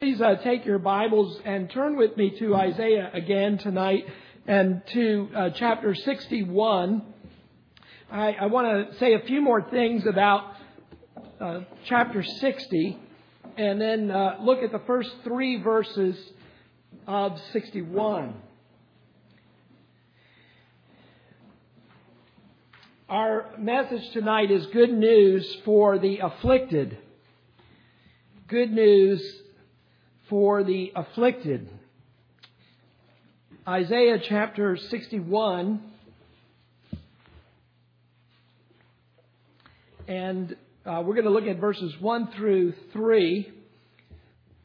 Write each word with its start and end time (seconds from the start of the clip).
Please 0.00 0.22
uh, 0.22 0.36
take 0.36 0.64
your 0.64 0.78
Bibles 0.78 1.38
and 1.44 1.68
turn 1.68 1.94
with 1.94 2.16
me 2.16 2.30
to 2.38 2.56
Isaiah 2.56 3.10
again 3.12 3.58
tonight 3.58 4.06
and 4.46 4.80
to 4.94 5.28
uh, 5.36 5.50
chapter 5.50 5.94
61. 5.94 7.02
I, 8.10 8.32
I 8.32 8.46
want 8.46 8.92
to 8.92 8.96
say 8.96 9.12
a 9.12 9.20
few 9.20 9.42
more 9.42 9.60
things 9.68 10.06
about 10.06 10.54
uh, 11.38 11.60
chapter 11.84 12.22
60 12.22 12.98
and 13.58 13.78
then 13.78 14.10
uh, 14.10 14.38
look 14.40 14.62
at 14.62 14.72
the 14.72 14.80
first 14.86 15.10
three 15.22 15.60
verses 15.60 16.16
of 17.06 17.38
61. 17.52 18.32
Our 23.10 23.50
message 23.58 24.10
tonight 24.14 24.50
is 24.50 24.64
good 24.68 24.94
news 24.94 25.58
for 25.66 25.98
the 25.98 26.20
afflicted. 26.20 26.96
Good 28.48 28.72
news 28.72 29.42
for 30.30 30.62
the 30.62 30.92
afflicted. 30.94 31.68
Isaiah 33.68 34.18
chapter 34.26 34.76
61. 34.76 35.82
And 40.06 40.56
uh, 40.86 41.02
we're 41.04 41.14
going 41.14 41.24
to 41.24 41.30
look 41.30 41.46
at 41.46 41.58
verses 41.58 41.92
1 42.00 42.32
through 42.32 42.74
3. 42.92 43.52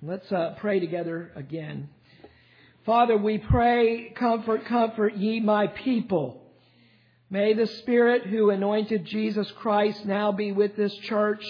Let's 0.03 0.31
uh, 0.31 0.55
pray 0.59 0.79
together 0.79 1.31
again. 1.35 1.89
Father, 2.85 3.17
we 3.17 3.39
pray, 3.39 4.13
comfort, 4.15 4.65
comfort 4.65 5.17
ye 5.17 5.39
my 5.39 5.65
people. 5.67 6.43
May 7.31 7.55
the 7.55 7.65
Spirit 7.65 8.27
who 8.27 8.51
anointed 8.51 9.05
Jesus 9.05 9.51
Christ 9.57 10.05
now 10.05 10.31
be 10.31 10.51
with 10.51 10.75
this 10.75 10.93
church 10.97 11.43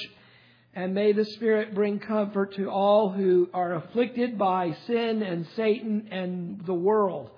and 0.76 0.94
may 0.94 1.14
the 1.14 1.24
Spirit 1.24 1.74
bring 1.74 2.00
comfort 2.00 2.56
to 2.56 2.70
all 2.70 3.10
who 3.10 3.50
are 3.54 3.76
afflicted 3.76 4.38
by 4.38 4.76
sin 4.86 5.24
and 5.24 5.48
Satan 5.56 6.10
and 6.12 6.66
the 6.66 6.74
world. 6.74 7.32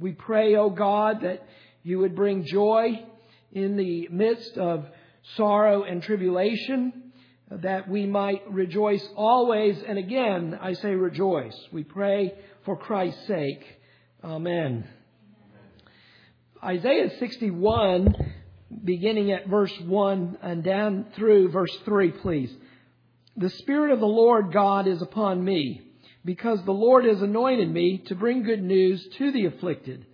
We 0.00 0.12
pray, 0.12 0.56
O 0.56 0.64
oh 0.64 0.70
God, 0.70 1.22
that 1.22 1.46
you 1.84 2.00
would 2.00 2.16
bring 2.16 2.44
joy 2.44 3.04
in 3.52 3.76
the 3.76 4.08
midst 4.10 4.58
of 4.58 4.84
sorrow 5.36 5.84
and 5.84 6.02
tribulation, 6.02 7.12
that 7.50 7.88
we 7.88 8.04
might 8.04 8.42
rejoice 8.50 9.06
always. 9.14 9.80
And 9.86 9.96
again, 9.96 10.58
I 10.60 10.72
say 10.72 10.90
rejoice. 10.90 11.56
We 11.72 11.84
pray 11.84 12.34
for 12.64 12.76
Christ's 12.76 13.28
sake. 13.28 13.64
Amen. 14.24 14.88
Isaiah 16.64 17.10
61 17.20 18.16
beginning 18.84 19.32
at 19.32 19.46
verse 19.46 19.72
1 19.80 20.38
and 20.42 20.64
down 20.64 21.06
through 21.14 21.50
verse 21.50 21.76
3, 21.84 22.10
please. 22.12 22.52
The 23.36 23.50
Spirit 23.50 23.92
of 23.92 24.00
the 24.00 24.06
Lord 24.06 24.52
God 24.52 24.86
is 24.86 25.02
upon 25.02 25.44
me, 25.44 25.82
because 26.24 26.64
the 26.64 26.72
Lord 26.72 27.04
has 27.04 27.22
anointed 27.22 27.70
me 27.70 27.98
to 28.06 28.14
bring 28.14 28.42
good 28.42 28.62
news 28.62 29.06
to 29.18 29.30
the 29.30 29.46
afflicted. 29.46 30.06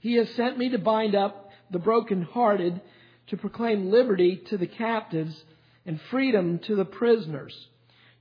He 0.00 0.14
has 0.14 0.28
sent 0.30 0.58
me 0.58 0.70
to 0.70 0.78
bind 0.78 1.14
up 1.14 1.50
the 1.70 1.78
brokenhearted, 1.78 2.80
to 3.28 3.36
proclaim 3.36 3.90
liberty 3.90 4.42
to 4.48 4.56
the 4.56 4.66
captives 4.66 5.44
and 5.86 6.00
freedom 6.10 6.58
to 6.60 6.74
the 6.74 6.84
prisoners, 6.84 7.68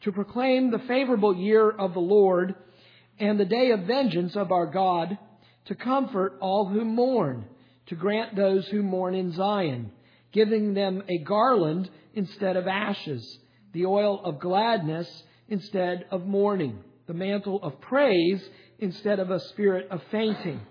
to 0.01 0.11
proclaim 0.11 0.69
the 0.69 0.79
favorable 0.79 1.35
year 1.35 1.69
of 1.69 1.93
the 1.93 1.99
Lord 1.99 2.55
and 3.19 3.39
the 3.39 3.45
day 3.45 3.71
of 3.71 3.81
vengeance 3.81 4.35
of 4.35 4.51
our 4.51 4.67
God, 4.67 5.17
to 5.65 5.75
comfort 5.75 6.37
all 6.39 6.67
who 6.67 6.85
mourn 6.85 7.45
to 7.87 7.95
grant 7.95 8.35
those 8.35 8.67
who 8.67 8.83
mourn 8.83 9.15
in 9.15 9.31
Zion, 9.33 9.91
giving 10.31 10.73
them 10.73 11.03
a 11.07 11.19
garland 11.19 11.89
instead 12.13 12.57
of 12.57 12.67
ashes, 12.67 13.39
the 13.73 13.85
oil 13.85 14.23
of 14.23 14.39
gladness 14.39 15.23
instead 15.47 16.05
of 16.11 16.25
mourning, 16.25 16.83
the 17.07 17.13
mantle 17.13 17.61
of 17.61 17.79
praise 17.81 18.41
instead 18.79 19.19
of 19.19 19.31
a 19.31 19.39
spirit 19.39 19.87
of 19.91 20.01
fainting. 20.11 20.61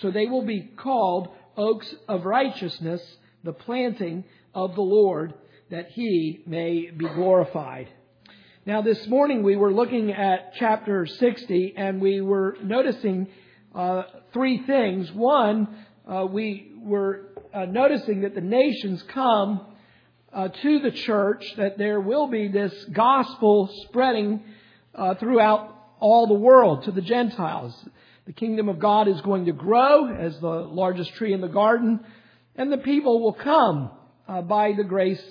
So 0.00 0.10
they 0.10 0.26
will 0.26 0.44
be 0.44 0.70
called 0.76 1.28
oaks 1.56 1.94
of 2.08 2.24
righteousness, 2.24 3.02
the 3.44 3.52
planting 3.52 4.24
of 4.54 4.74
the 4.74 4.82
Lord, 4.82 5.34
that 5.70 5.90
he 5.90 6.42
may 6.46 6.90
be 6.90 7.06
glorified. 7.08 7.88
Now, 8.64 8.80
this 8.80 9.06
morning 9.08 9.42
we 9.42 9.56
were 9.56 9.72
looking 9.72 10.12
at 10.12 10.54
chapter 10.54 11.04
60 11.04 11.74
and 11.76 12.00
we 12.00 12.20
were 12.20 12.56
noticing 12.62 13.26
uh, 13.74 14.02
three 14.32 14.64
things. 14.66 15.10
One, 15.12 15.84
uh, 16.06 16.26
we 16.26 16.72
were 16.78 17.28
uh, 17.54 17.64
noticing 17.66 18.22
that 18.22 18.34
the 18.34 18.40
nations 18.40 19.02
come 19.04 19.60
uh, 20.32 20.48
to 20.48 20.80
the 20.80 20.90
church, 20.90 21.44
that 21.56 21.78
there 21.78 22.00
will 22.00 22.26
be 22.26 22.48
this 22.48 22.72
gospel 22.92 23.70
spreading 23.86 24.42
uh, 24.94 25.14
throughout 25.14 25.76
all 26.00 26.26
the 26.26 26.34
world 26.34 26.84
to 26.84 26.90
the 26.90 27.02
Gentiles. 27.02 27.72
The 28.26 28.32
kingdom 28.32 28.68
of 28.68 28.78
God 28.78 29.06
is 29.06 29.20
going 29.20 29.44
to 29.46 29.52
grow 29.52 30.06
as 30.12 30.38
the 30.40 30.48
largest 30.48 31.14
tree 31.14 31.32
in 31.32 31.40
the 31.40 31.48
garden, 31.48 32.00
and 32.56 32.72
the 32.72 32.78
people 32.78 33.22
will 33.22 33.34
come 33.34 33.90
uh, 34.26 34.42
by 34.42 34.72
the 34.72 34.84
grace 34.84 35.22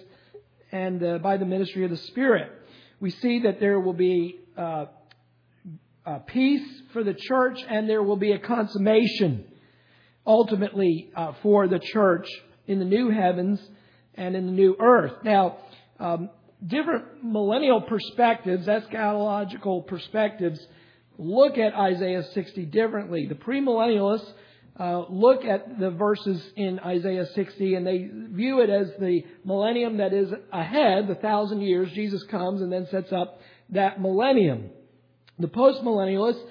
and 0.71 1.03
uh, 1.03 1.17
by 1.17 1.37
the 1.37 1.45
ministry 1.45 1.83
of 1.83 1.89
the 1.89 1.97
Spirit. 1.97 2.49
We 2.99 3.09
see 3.09 3.39
that 3.41 3.59
there 3.59 3.79
will 3.79 3.93
be 3.93 4.39
peace 6.27 6.81
for 6.93 7.03
the 7.03 7.13
church, 7.13 7.59
and 7.67 7.89
there 7.89 8.03
will 8.03 8.17
be 8.17 8.31
a 8.31 8.39
consummation 8.39 9.45
ultimately 10.25 11.09
uh, 11.15 11.33
for 11.41 11.67
the 11.67 11.79
church 11.79 12.27
in 12.67 12.79
the 12.79 12.85
new 12.85 13.09
heavens 13.09 13.59
and 14.15 14.35
in 14.35 14.45
the 14.45 14.51
new 14.51 14.75
earth. 14.79 15.13
Now, 15.23 15.57
um, 15.99 16.29
different 16.65 17.23
millennial 17.23 17.81
perspectives, 17.81 18.67
eschatological 18.67 19.85
perspectives, 19.87 20.59
look 21.17 21.57
at 21.57 21.73
Isaiah 21.73 22.23
60 22.33 22.65
differently. 22.65 23.27
The 23.27 23.35
premillennialists 23.35 24.31
uh, 24.79 25.05
look 25.09 25.43
at 25.43 25.79
the 25.79 25.91
verses 25.91 26.41
in 26.55 26.79
Isaiah 26.79 27.25
60 27.35 27.75
and 27.75 27.85
they 27.85 28.09
view 28.11 28.61
it 28.61 28.69
as 28.69 28.87
the 28.99 29.23
millennium 29.43 29.97
that 29.97 30.13
is 30.13 30.31
ahead, 30.51 31.07
the 31.07 31.15
thousand 31.15 31.61
years. 31.61 31.91
Jesus 31.91 32.23
comes 32.23 32.61
and 32.61 32.71
then 32.71 32.87
sets 32.89 33.11
up 33.11 33.39
that 33.69 34.01
millennium. 34.01 34.69
The 35.39 35.47
postmillennialists 35.47 36.43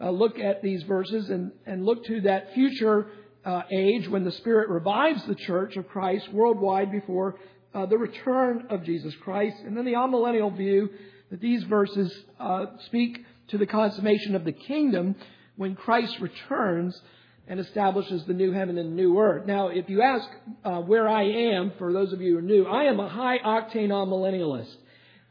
uh, 0.00 0.10
look 0.10 0.38
at 0.38 0.62
these 0.62 0.82
verses 0.82 1.30
and, 1.30 1.52
and 1.64 1.84
look 1.84 2.04
to 2.04 2.20
that 2.22 2.52
future 2.54 3.08
uh, 3.44 3.62
age 3.70 4.08
when 4.08 4.24
the 4.24 4.32
Spirit 4.32 4.68
revives 4.68 5.24
the 5.26 5.34
church 5.34 5.76
of 5.76 5.88
Christ 5.88 6.32
worldwide 6.32 6.90
before 6.90 7.36
uh, 7.74 7.86
the 7.86 7.96
return 7.96 8.66
of 8.70 8.84
Jesus 8.84 9.14
Christ. 9.22 9.56
And 9.64 9.76
then 9.76 9.84
the 9.84 9.92
amillennial 9.92 10.54
view 10.56 10.90
that 11.30 11.40
these 11.40 11.62
verses 11.64 12.12
uh, 12.40 12.66
speak 12.86 13.24
to 13.48 13.58
the 13.58 13.66
consummation 13.66 14.34
of 14.34 14.44
the 14.44 14.52
kingdom 14.52 15.14
when 15.56 15.74
Christ 15.74 16.18
returns 16.20 17.00
and 17.48 17.60
establishes 17.60 18.24
the 18.24 18.34
new 18.34 18.50
heaven 18.52 18.76
and 18.76 18.96
new 18.96 19.18
earth. 19.18 19.46
Now, 19.46 19.68
if 19.68 19.88
you 19.88 20.02
ask 20.02 20.28
uh, 20.64 20.80
where 20.80 21.08
I 21.08 21.22
am, 21.22 21.72
for 21.78 21.92
those 21.92 22.12
of 22.12 22.20
you 22.20 22.32
who 22.32 22.38
are 22.38 22.42
new, 22.42 22.64
I 22.64 22.84
am 22.84 22.98
a 22.98 23.08
high 23.08 23.38
octane 23.38 23.90
amillennialist. 23.90 24.74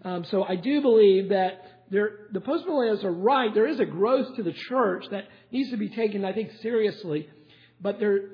Um, 0.04 0.24
so 0.26 0.44
I 0.44 0.56
do 0.56 0.82
believe 0.82 1.30
that 1.30 1.75
there, 1.92 2.28
the 2.32 2.42
postmillennialists 2.42 3.04
are 3.04 3.14
right. 3.14 3.54
There 3.54 3.68
is 3.68 3.80
a 3.80 3.86
growth 3.86 4.36
to 4.38 4.44
the 4.44 4.54
church 4.54 5.06
that 5.12 5.26
needs 5.52 5.70
to 5.72 5.78
be 5.78 5.90
taken, 5.90 6.26
I 6.26 6.34
think, 6.34 6.52
seriously. 6.62 7.30
But 7.80 8.00
there 8.00 8.30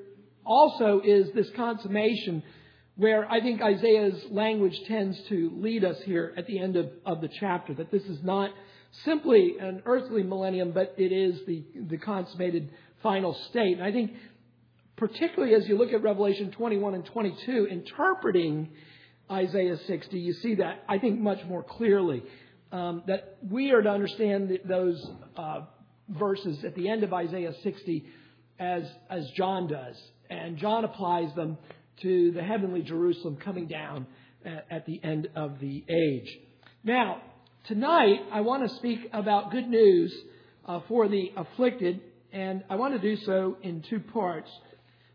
also 0.46 1.02
is 1.04 1.28
this 1.34 1.50
consummation 1.56 2.44
where 2.96 3.30
I 3.30 3.42
think 3.42 3.62
Isaiah's 3.62 4.22
language 4.30 4.78
tends 4.88 5.20
to 5.30 5.52
lead 5.56 5.84
us 5.84 5.98
here 6.04 6.34
at 6.38 6.46
the 6.48 6.60
end 6.60 6.76
of, 6.76 6.90
of 7.06 7.22
the 7.22 7.30
chapter, 7.40 7.74
that 7.76 7.92
this 7.92 8.04
is 8.04 8.22
not 8.24 8.52
simply 9.06 9.56
an 9.60 9.82
earthly 9.86 10.24
millennium, 10.24 10.72
but 10.72 10.94
it 10.98 11.12
is 11.12 11.40
the, 11.48 11.64
the 11.90 11.98
consummated 11.98 12.70
final 13.02 13.34
state. 13.50 13.78
And 13.78 13.84
I 13.84 13.92
think, 13.92 14.12
particularly 14.98 15.56
as 15.56 15.68
you 15.68 15.78
look 15.78 15.94
at 15.94 16.04
Revelation 16.04 16.52
21 16.52 16.96
and 16.96 17.06
22, 17.06 17.68
interpreting 17.72 18.70
Isaiah 19.32 19.78
60, 19.88 20.20
you 20.20 20.34
see 20.34 20.56
that, 20.56 20.84
I 20.88 20.98
think, 20.98 21.20
much 21.20 21.44
more 21.46 21.64
clearly 21.64 22.24
um, 22.72 23.04
that 23.08 23.38
we 23.50 23.72
are 23.72 23.82
to 23.82 23.90
understand 23.90 24.60
those 24.66 25.06
uh, 25.36 25.62
verses 26.10 26.64
at 26.64 26.76
the 26.76 26.90
end 26.90 27.04
of 27.04 27.14
Isaiah 27.14 27.54
60 27.64 28.06
as, 28.60 28.84
as 29.10 29.30
John 29.36 29.68
does. 29.68 29.96
And 30.30 30.58
John 30.58 30.86
applies 30.86 31.34
them 31.36 31.58
to 32.02 32.32
the 32.32 32.44
heavenly 32.44 32.82
Jerusalem 32.82 33.38
coming 33.38 33.68
down 33.68 34.08
at, 34.46 34.66
at 34.70 34.86
the 34.86 35.02
end 35.04 35.30
of 35.36 35.60
the 35.60 35.84
age. 35.90 36.38
Now, 36.84 37.22
tonight 37.66 38.22
I 38.32 38.42
want 38.42 38.68
to 38.68 38.76
speak 38.78 39.10
about 39.14 39.52
good 39.52 39.68
news 39.68 40.14
uh, 40.66 40.80
for 40.88 41.08
the 41.08 41.32
afflicted, 41.36 42.02
and 42.32 42.64
I 42.70 42.76
want 42.76 42.94
to 42.94 43.00
do 43.00 43.22
so 43.24 43.58
in 43.62 43.82
two 43.82 44.00
parts. 44.00 44.50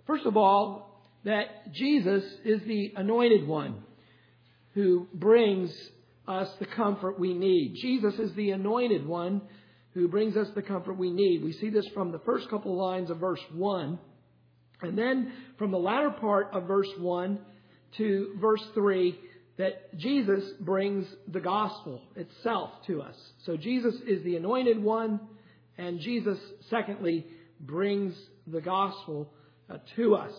First 0.06 0.26
of 0.26 0.37
all, 0.37 1.03
that 1.25 1.73
Jesus 1.73 2.23
is 2.44 2.61
the 2.67 2.93
anointed 2.97 3.47
one 3.49 3.82
who 4.75 5.08
brings 5.12 5.75
us 6.28 6.49
the 6.58 6.67
comfort 6.67 7.19
we 7.19 7.34
need. 7.34 7.76
Jesus 7.81 8.14
is 8.14 8.34
the 8.34 8.50
anointed 8.50 9.06
one 9.06 9.43
who 9.94 10.08
brings 10.08 10.37
us 10.37 10.49
the 10.55 10.62
comfort 10.62 10.99
we 10.99 11.11
need. 11.11 11.43
We 11.43 11.52
see 11.52 11.70
this 11.70 11.87
from 11.94 12.12
the 12.12 12.19
first 12.20 12.50
couple 12.50 12.76
lines 12.76 13.11
of 13.11 13.19
verse 13.19 13.40
1. 13.55 13.99
And 14.82 14.99
then 14.99 15.32
from 15.58 15.70
the 15.70 15.78
latter 15.78 16.11
part 16.11 16.49
of 16.52 16.64
verse 16.64 16.90
1 16.99 17.38
to 17.96 18.34
verse 18.38 18.62
3, 18.75 19.19
that 19.58 19.96
Jesus 19.96 20.44
brings 20.61 21.06
the 21.28 21.40
gospel 21.40 22.02
itself 22.14 22.70
to 22.87 23.00
us. 23.00 23.17
So 23.46 23.56
Jesus 23.56 23.94
is 24.06 24.22
the 24.22 24.37
anointed 24.37 24.82
one, 24.82 25.20
and 25.79 25.99
Jesus, 26.00 26.38
secondly, 26.69 27.26
brings 27.61 28.14
the 28.46 28.61
gospel 28.61 29.32
uh, 29.70 29.79
to 29.96 30.14
us. 30.14 30.32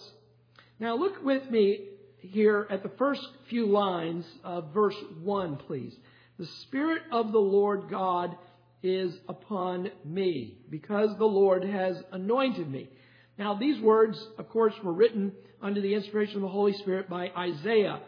Now 0.79 0.95
look 0.95 1.23
with 1.23 1.49
me 1.49 1.87
here 2.19 2.67
at 2.69 2.83
the 2.83 2.91
first 2.97 3.25
few 3.49 3.67
lines 3.67 4.25
of 4.43 4.73
verse 4.73 4.95
1, 5.23 5.57
please. 5.57 5.95
The 6.39 6.47
Spirit 6.63 7.03
of 7.11 7.31
the 7.31 7.39
Lord 7.39 7.89
God 7.89 8.35
is 8.83 9.17
upon 9.27 9.89
me, 10.05 10.57
because 10.69 11.17
the 11.17 11.25
Lord 11.25 11.63
has 11.63 12.01
anointed 12.11 12.69
me. 12.69 12.89
Now, 13.37 13.55
these 13.55 13.81
words, 13.81 14.23
of 14.37 14.49
course, 14.49 14.73
were 14.83 14.93
written 14.93 15.31
under 15.61 15.81
the 15.81 15.93
inspiration 15.93 16.35
of 16.37 16.41
the 16.41 16.47
Holy 16.47 16.73
Spirit 16.73 17.09
by 17.09 17.31
Isaiah. 17.35 18.01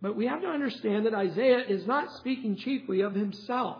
But 0.00 0.16
we 0.16 0.26
have 0.26 0.42
to 0.42 0.48
understand 0.48 1.06
that 1.06 1.14
Isaiah 1.14 1.64
is 1.66 1.86
not 1.86 2.12
speaking 2.18 2.56
chiefly 2.56 3.00
of 3.00 3.14
himself. 3.14 3.78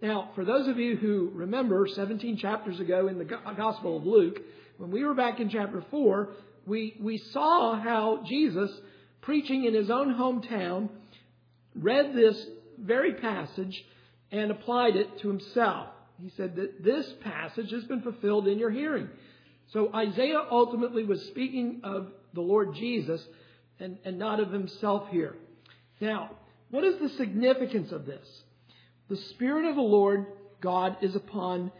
Now, 0.00 0.30
for 0.34 0.44
those 0.44 0.68
of 0.68 0.78
you 0.78 0.96
who 0.96 1.30
remember 1.34 1.86
17 1.86 2.36
chapters 2.36 2.80
ago 2.80 3.08
in 3.08 3.18
the 3.18 3.24
Gospel 3.24 3.96
of 3.96 4.04
Luke, 4.04 4.40
when 4.76 4.90
we 4.90 5.04
were 5.04 5.14
back 5.14 5.40
in 5.40 5.48
chapter 5.48 5.84
4, 5.90 6.28
we, 6.66 6.96
we 7.00 7.18
saw 7.18 7.78
how 7.78 8.24
Jesus, 8.26 8.70
preaching 9.22 9.64
in 9.64 9.74
his 9.74 9.90
own 9.90 10.14
hometown, 10.14 10.88
read 11.74 12.14
this 12.14 12.46
very 12.78 13.14
passage 13.14 13.84
and 14.32 14.50
applied 14.50 14.96
it 14.96 15.18
to 15.20 15.28
himself. 15.28 15.88
He 16.20 16.30
said 16.36 16.56
that 16.56 16.82
this 16.82 17.06
passage 17.22 17.70
has 17.70 17.84
been 17.84 18.02
fulfilled 18.02 18.48
in 18.48 18.58
your 18.58 18.70
hearing. 18.70 19.08
So 19.72 19.92
Isaiah 19.94 20.42
ultimately 20.50 21.04
was 21.04 21.22
speaking 21.26 21.80
of 21.84 22.08
the 22.34 22.40
Lord 22.40 22.74
Jesus 22.74 23.20
and, 23.78 23.98
and 24.04 24.18
not 24.18 24.40
of 24.40 24.50
himself 24.50 25.08
here. 25.10 25.34
Now, 26.00 26.30
what 26.70 26.84
is 26.84 26.98
the 26.98 27.08
significance 27.10 27.92
of 27.92 28.06
this? 28.06 28.26
The 29.08 29.16
Spirit 29.16 29.66
of 29.66 29.76
the 29.76 29.82
Lord 29.82 30.26
God 30.60 30.96
is 31.00 31.14
upon, 31.14 31.70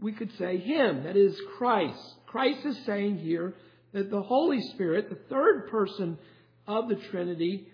we 0.00 0.12
could 0.12 0.30
say, 0.38 0.58
Him, 0.58 1.04
that 1.04 1.16
is 1.16 1.36
Christ. 1.58 1.98
Christ 2.26 2.64
is 2.64 2.78
saying 2.86 3.18
here 3.18 3.54
that 3.92 4.10
the 4.10 4.22
Holy 4.22 4.60
Spirit, 4.74 5.08
the 5.08 5.18
third 5.28 5.68
person 5.68 6.18
of 6.66 6.88
the 6.88 6.96
Trinity, 7.10 7.68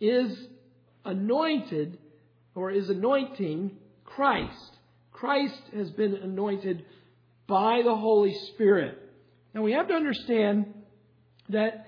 is 0.00 0.36
anointed 1.04 1.98
or 2.54 2.70
is 2.70 2.88
anointing 2.88 3.76
Christ. 4.04 4.76
Christ 5.12 5.62
has 5.74 5.90
been 5.90 6.14
anointed 6.14 6.84
by 7.46 7.82
the 7.84 7.94
Holy 7.94 8.34
Spirit. 8.52 8.98
Now 9.54 9.62
we 9.62 9.72
have 9.72 9.88
to 9.88 9.94
understand 9.94 10.72
that 11.48 11.86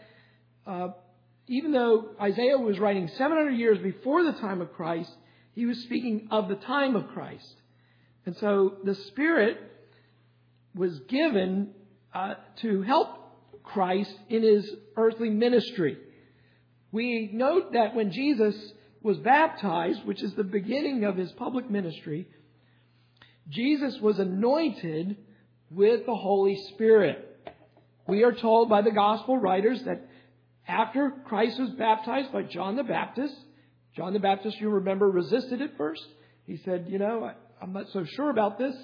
uh, 0.67 0.89
even 1.47 1.73
though 1.73 2.11
Isaiah 2.21 2.59
was 2.59 2.79
writing 2.79 3.09
700 3.09 3.51
years 3.51 3.79
before 3.79 4.23
the 4.25 4.33
time 4.33 4.61
of 4.61 4.73
Christ, 4.73 5.11
he 5.55 5.67
was 5.67 5.79
speaking 5.83 6.29
of 6.31 6.49
the 6.49 6.57
time 6.57 6.97
of 6.97 7.09
Christ. 7.09 7.55
And 8.27 8.37
so 8.37 8.77
the 8.85 8.95
Spirit 8.95 9.59
was 10.75 10.99
given 11.01 11.71
uh, 12.15 12.35
to 12.63 12.83
help 12.83 13.22
Christ 13.63 14.15
in 14.29 14.43
his 14.43 14.71
earthly 14.97 15.31
ministry. 15.31 15.99
We 16.91 17.31
note 17.33 17.73
that 17.73 17.95
when 17.95 18.13
Jesus 18.13 18.55
was 19.03 19.19
baptized, 19.19 20.05
which 20.05 20.23
is 20.23 20.35
the 20.35 20.45
beginning 20.45 21.05
of 21.05 21.17
his 21.17 21.33
public 21.33 21.71
ministry, 21.71 22.29
Jesus 23.49 23.99
was 24.01 24.19
anointed 24.19 25.17
with 25.71 26.07
the 26.07 26.15
Holy 26.15 26.57
Spirit. 26.75 27.29
We 28.07 28.25
are 28.25 28.33
told 28.33 28.69
by 28.69 28.83
the 28.83 28.91
gospel 28.91 29.37
writers 29.39 29.83
that 29.85 30.09
after 30.67 31.13
Christ 31.27 31.59
was 31.59 31.71
baptized 31.71 32.33
by 32.33 32.43
John 32.43 32.77
the 32.77 32.85
Baptist, 32.85 33.35
John 33.97 34.13
the 34.13 34.21
Baptist, 34.21 34.61
you 34.61 34.71
remember, 34.71 35.11
resisted 35.11 35.61
at 35.61 35.77
first. 35.77 36.07
He 36.47 36.57
said, 36.59 36.87
You 36.89 36.99
know, 36.99 37.25
I, 37.25 37.65
am 37.65 37.73
not 37.73 37.89
so 37.93 38.05
sure 38.05 38.31
about 38.31 38.59
this. 38.59 38.75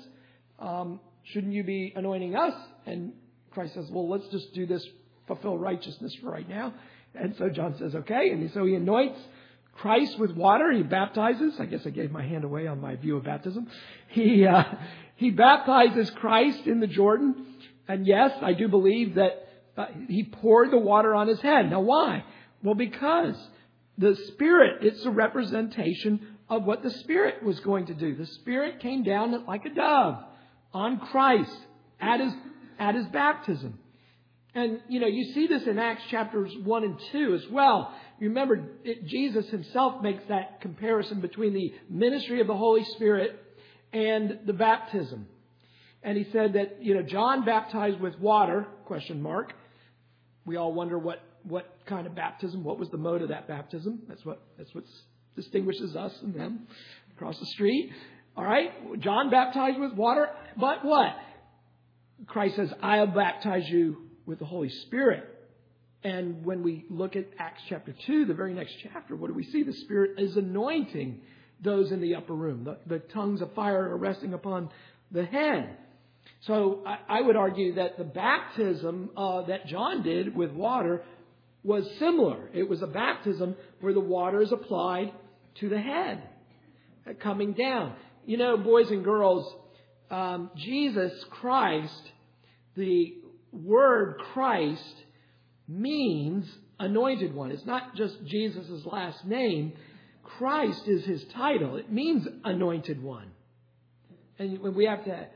Um, 0.58 1.00
shouldn't 1.24 1.52
you 1.52 1.64
be 1.64 1.92
anointing 1.96 2.36
us? 2.36 2.54
And 2.86 3.12
Christ 3.58 3.74
says, 3.74 3.90
Well, 3.90 4.08
let's 4.08 4.28
just 4.28 4.54
do 4.54 4.66
this, 4.66 4.86
fulfill 5.26 5.58
righteousness 5.58 6.14
for 6.22 6.30
right 6.30 6.48
now. 6.48 6.72
And 7.16 7.34
so 7.38 7.48
John 7.48 7.76
says, 7.76 7.92
Okay. 7.92 8.30
And 8.30 8.48
so 8.52 8.64
he 8.64 8.76
anoints 8.76 9.18
Christ 9.74 10.16
with 10.16 10.30
water. 10.30 10.70
He 10.70 10.84
baptizes. 10.84 11.54
I 11.58 11.66
guess 11.66 11.84
I 11.84 11.90
gave 11.90 12.12
my 12.12 12.22
hand 12.22 12.44
away 12.44 12.68
on 12.68 12.80
my 12.80 12.94
view 12.94 13.16
of 13.16 13.24
baptism. 13.24 13.66
He, 14.10 14.46
uh, 14.46 14.62
he 15.16 15.30
baptizes 15.30 16.08
Christ 16.10 16.68
in 16.68 16.78
the 16.78 16.86
Jordan. 16.86 17.46
And 17.88 18.06
yes, 18.06 18.30
I 18.40 18.52
do 18.52 18.68
believe 18.68 19.16
that 19.16 19.48
uh, 19.76 19.86
he 20.06 20.22
poured 20.22 20.70
the 20.70 20.78
water 20.78 21.12
on 21.12 21.26
his 21.26 21.40
head. 21.40 21.68
Now 21.68 21.80
why? 21.80 22.22
Well, 22.62 22.76
because 22.76 23.34
the 23.96 24.14
Spirit, 24.28 24.84
it's 24.84 25.04
a 25.04 25.10
representation 25.10 26.36
of 26.48 26.62
what 26.62 26.84
the 26.84 26.92
Spirit 26.92 27.42
was 27.42 27.58
going 27.58 27.86
to 27.86 27.94
do. 27.94 28.14
The 28.14 28.26
Spirit 28.26 28.78
came 28.78 29.02
down 29.02 29.46
like 29.46 29.64
a 29.64 29.70
dove 29.74 30.22
on 30.72 31.00
Christ 31.00 31.58
at 32.00 32.20
his, 32.20 32.32
at 32.78 32.94
his 32.94 33.06
baptism. 33.06 33.78
And, 34.54 34.80
you 34.88 34.98
know, 34.98 35.06
you 35.06 35.32
see 35.34 35.46
this 35.46 35.66
in 35.66 35.78
Acts 35.78 36.02
chapters 36.10 36.52
1 36.64 36.84
and 36.84 36.98
2 37.12 37.34
as 37.34 37.46
well. 37.50 37.94
Remember, 38.18 38.70
it, 38.82 39.06
Jesus 39.06 39.48
himself 39.50 40.02
makes 40.02 40.22
that 40.28 40.60
comparison 40.60 41.20
between 41.20 41.52
the 41.52 41.72
ministry 41.88 42.40
of 42.40 42.46
the 42.46 42.56
Holy 42.56 42.84
Spirit 42.84 43.40
and 43.92 44.40
the 44.46 44.52
baptism. 44.52 45.26
And 46.02 46.16
he 46.16 46.26
said 46.32 46.54
that, 46.54 46.82
you 46.82 46.94
know, 46.94 47.02
John 47.02 47.44
baptized 47.44 48.00
with 48.00 48.18
water, 48.18 48.66
question 48.86 49.20
mark. 49.20 49.52
We 50.46 50.56
all 50.56 50.72
wonder 50.72 50.98
what, 50.98 51.22
what 51.42 51.66
kind 51.86 52.06
of 52.06 52.14
baptism, 52.14 52.64
what 52.64 52.78
was 52.78 52.88
the 52.88 52.96
mode 52.96 53.22
of 53.22 53.28
that 53.28 53.48
baptism. 53.48 54.00
That's 54.08 54.24
what, 54.24 54.40
that's 54.56 54.74
what 54.74 54.84
distinguishes 55.36 55.94
us 55.94 56.18
and 56.22 56.34
them 56.34 56.66
across 57.14 57.38
the 57.38 57.46
street. 57.46 57.92
All 58.36 58.44
right. 58.44 58.70
John 59.00 59.30
baptized 59.30 59.78
with 59.78 59.92
water, 59.92 60.28
but 60.56 60.84
what? 60.84 61.16
Christ 62.26 62.56
says, 62.56 62.72
I'll 62.82 63.06
baptize 63.06 63.68
you 63.68 64.08
with 64.26 64.38
the 64.38 64.44
Holy 64.44 64.68
Spirit. 64.68 65.24
And 66.04 66.44
when 66.44 66.62
we 66.62 66.84
look 66.88 67.16
at 67.16 67.26
Acts 67.38 67.62
chapter 67.68 67.94
2, 68.06 68.26
the 68.26 68.34
very 68.34 68.54
next 68.54 68.74
chapter, 68.82 69.16
what 69.16 69.28
do 69.28 69.34
we 69.34 69.44
see? 69.44 69.62
The 69.62 69.72
Spirit 69.72 70.18
is 70.18 70.36
anointing 70.36 71.20
those 71.60 71.90
in 71.90 72.00
the 72.00 72.14
upper 72.14 72.34
room. 72.34 72.64
The, 72.64 72.78
the 72.86 72.98
tongues 72.98 73.40
of 73.40 73.52
fire 73.54 73.90
are 73.90 73.96
resting 73.96 74.32
upon 74.32 74.70
the 75.10 75.24
head. 75.24 75.76
So 76.42 76.84
I, 76.86 77.18
I 77.18 77.20
would 77.20 77.36
argue 77.36 77.74
that 77.74 77.98
the 77.98 78.04
baptism 78.04 79.10
uh, 79.16 79.42
that 79.42 79.66
John 79.66 80.02
did 80.02 80.36
with 80.36 80.52
water 80.52 81.02
was 81.64 81.88
similar. 81.98 82.48
It 82.54 82.68
was 82.68 82.82
a 82.82 82.86
baptism 82.86 83.56
where 83.80 83.92
the 83.92 84.00
water 84.00 84.40
is 84.40 84.52
applied 84.52 85.12
to 85.56 85.68
the 85.68 85.80
head, 85.80 86.22
uh, 87.08 87.14
coming 87.14 87.54
down. 87.54 87.94
You 88.24 88.36
know, 88.36 88.56
boys 88.56 88.90
and 88.90 89.02
girls, 89.02 89.52
um, 90.10 90.50
Jesus 90.56 91.12
Christ, 91.30 92.12
the 92.78 93.16
word 93.52 94.18
Christ 94.32 94.94
means 95.66 96.46
anointed 96.78 97.34
one. 97.34 97.50
It's 97.50 97.66
not 97.66 97.96
just 97.96 98.24
Jesus' 98.24 98.86
last 98.86 99.24
name. 99.26 99.72
Christ 100.22 100.82
is 100.86 101.04
his 101.04 101.24
title. 101.34 101.76
It 101.76 101.92
means 101.92 102.26
anointed 102.44 103.02
one. 103.02 103.30
And 104.38 104.60
we 104.74 104.84
have 104.84 105.04
to 105.04 105.26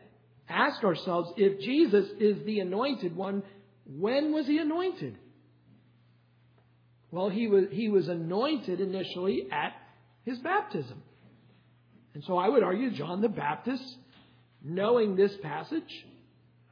ask 0.49 0.83
ourselves 0.85 1.33
if 1.37 1.61
Jesus 1.61 2.09
is 2.21 2.37
the 2.47 2.61
anointed 2.61 3.17
one, 3.17 3.43
when 3.87 4.33
was 4.33 4.47
he 4.47 4.59
anointed? 4.59 5.19
Well, 7.11 7.29
he 7.29 7.49
was, 7.49 7.65
he 7.73 7.89
was 7.89 8.09
anointed 8.09 8.81
initially 8.81 9.49
at 9.51 9.73
his 10.25 10.39
baptism. 10.39 11.03
And 12.15 12.23
so 12.25 12.39
I 12.39 12.49
would 12.49 12.63
argue 12.63 12.91
John 12.93 13.21
the 13.21 13.29
Baptist, 13.29 13.97
knowing 14.63 15.17
this 15.17 15.33
passage, 15.43 16.07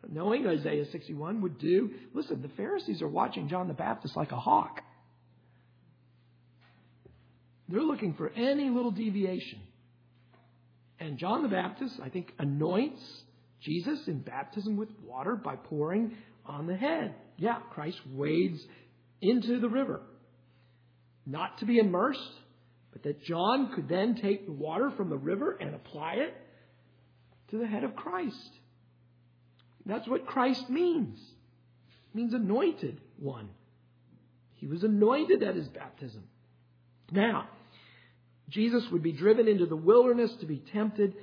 knowing 0.08 0.46
Isaiah 0.46 0.86
61, 0.90 1.40
would 1.42 1.58
do. 1.58 1.90
Listen, 2.14 2.42
the 2.42 2.48
Pharisees 2.56 3.02
are 3.02 3.08
watching 3.08 3.48
John 3.48 3.68
the 3.68 3.74
Baptist 3.74 4.16
like 4.16 4.32
a 4.32 4.38
hawk. 4.38 4.80
They're 7.68 7.82
looking 7.82 8.14
for 8.14 8.30
any 8.30 8.68
little 8.68 8.90
deviation. 8.90 9.60
And 10.98 11.18
John 11.18 11.42
the 11.42 11.48
Baptist, 11.48 11.94
I 12.02 12.08
think, 12.08 12.32
anoints 12.38 13.00
Jesus 13.60 14.00
in 14.06 14.20
baptism 14.20 14.76
with 14.76 14.88
water 15.04 15.36
by 15.36 15.56
pouring 15.56 16.16
on 16.46 16.66
the 16.66 16.76
head. 16.76 17.14
Yeah, 17.36 17.58
Christ 17.70 17.98
wades 18.12 18.60
into 19.20 19.60
the 19.60 19.68
river. 19.68 20.00
Not 21.26 21.58
to 21.58 21.66
be 21.66 21.78
immersed, 21.78 22.20
but 22.92 23.02
that 23.04 23.22
John 23.22 23.72
could 23.74 23.88
then 23.88 24.16
take 24.20 24.46
the 24.46 24.52
water 24.52 24.90
from 24.96 25.10
the 25.10 25.16
river 25.16 25.52
and 25.52 25.74
apply 25.74 26.14
it 26.14 26.34
to 27.50 27.58
the 27.58 27.66
head 27.66 27.84
of 27.84 27.94
Christ. 27.94 28.50
That's 29.86 30.06
what 30.08 30.26
Christ 30.26 30.68
means. 30.68 31.18
It 31.18 32.16
means 32.16 32.34
anointed 32.34 33.00
one. 33.18 33.48
He 34.54 34.66
was 34.66 34.84
anointed 34.84 35.42
at 35.42 35.54
his 35.54 35.68
baptism. 35.68 36.24
Now, 37.10 37.48
Jesus 38.50 38.84
would 38.90 39.02
be 39.02 39.12
driven 39.12 39.48
into 39.48 39.66
the 39.66 39.76
wilderness 39.76 40.32
to 40.40 40.46
be 40.46 40.62
tempted, 40.72 41.14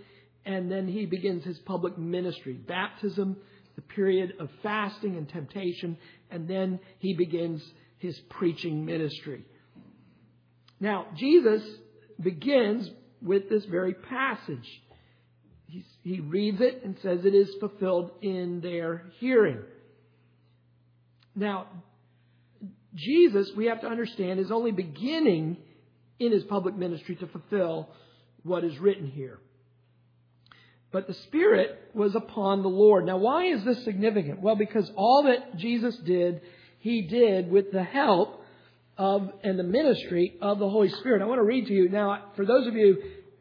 and 0.46 0.72
then 0.72 0.88
he 0.88 1.06
begins 1.06 1.44
his 1.44 1.60
public 1.60 1.98
ministry. 1.98 2.54
Baptism, 2.54 3.38
the 3.76 3.82
period 3.82 4.34
of 4.40 4.50
fasting 4.64 5.18
and 5.18 5.30
temptation, 5.30 5.98
and 6.32 6.48
then 6.48 6.80
he 7.00 7.14
begins 7.14 7.62
his 8.00 8.18
preaching 8.30 8.86
ministry. 8.86 9.46
Now, 10.80 11.08
Jesus 11.16 11.62
begins 12.20 12.90
with 13.22 13.50
this 13.50 13.66
very 13.66 13.94
passage. 13.94 14.82
He's, 15.68 15.86
he 16.04 16.20
reads 16.22 16.62
it 16.62 16.82
and 16.84 16.98
says 17.02 17.26
it 17.26 17.36
is 17.36 17.54
fulfilled 17.60 18.12
in 18.22 18.62
their 18.62 19.04
hearing. 19.20 19.60
Now, 21.36 21.68
Jesus, 22.96 23.52
we 23.56 23.66
have 23.66 23.82
to 23.82 23.88
understand, 23.88 24.40
is 24.40 24.50
only 24.50 24.72
beginning 24.72 25.58
in 26.20 26.32
his 26.32 26.44
public 26.46 26.76
ministry 26.76 27.16
to 27.18 27.28
fulfill 27.28 27.90
what 28.44 28.64
is 28.64 28.78
written 28.80 29.08
here. 29.08 29.40
But 30.92 31.06
the 31.06 31.14
Spirit 31.14 31.92
was 31.94 32.16
upon 32.16 32.64
the 32.64 32.70
Lord. 32.70 33.06
Now, 33.06 33.18
why 33.18 33.46
is 33.46 33.64
this 33.66 33.84
significant? 33.84 34.42
Well, 34.42 34.56
because 34.56 34.90
all 34.96 35.24
that 35.24 35.58
Jesus 35.58 35.96
did, 35.98 36.42
he 36.80 37.02
did 37.04 37.52
with 37.52 37.72
the 37.72 37.84
help 37.84 38.42
of 38.98 39.30
and 39.44 39.60
the 39.60 39.64
ministry 39.64 40.38
of 40.42 40.60
the 40.60 40.70
Holy 40.70 40.90
Spirit. 40.90 41.22
I 41.22 41.26
want 41.26 41.40
to 41.40 41.44
read 41.44 41.68
to 41.68 41.74
you 41.74 41.90
now, 41.90 42.32
for 42.36 42.46
those 42.46 42.66
of 42.68 42.74
you 42.74 42.98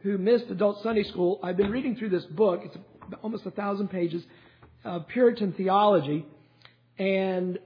who 0.06 0.18
missed 0.18 0.44
adult 0.50 0.80
Sunday 0.84 1.02
school, 1.02 1.40
I've 1.42 1.56
been 1.56 1.72
reading 1.72 1.96
through 1.96 2.10
this 2.10 2.24
book. 2.26 2.60
It's 2.64 2.76
almost 3.22 3.44
a 3.44 3.50
thousand 3.50 3.88
pages 3.88 4.22
of 4.84 5.08
Puritan 5.08 5.52
theology, 5.54 6.24
and 6.96 7.58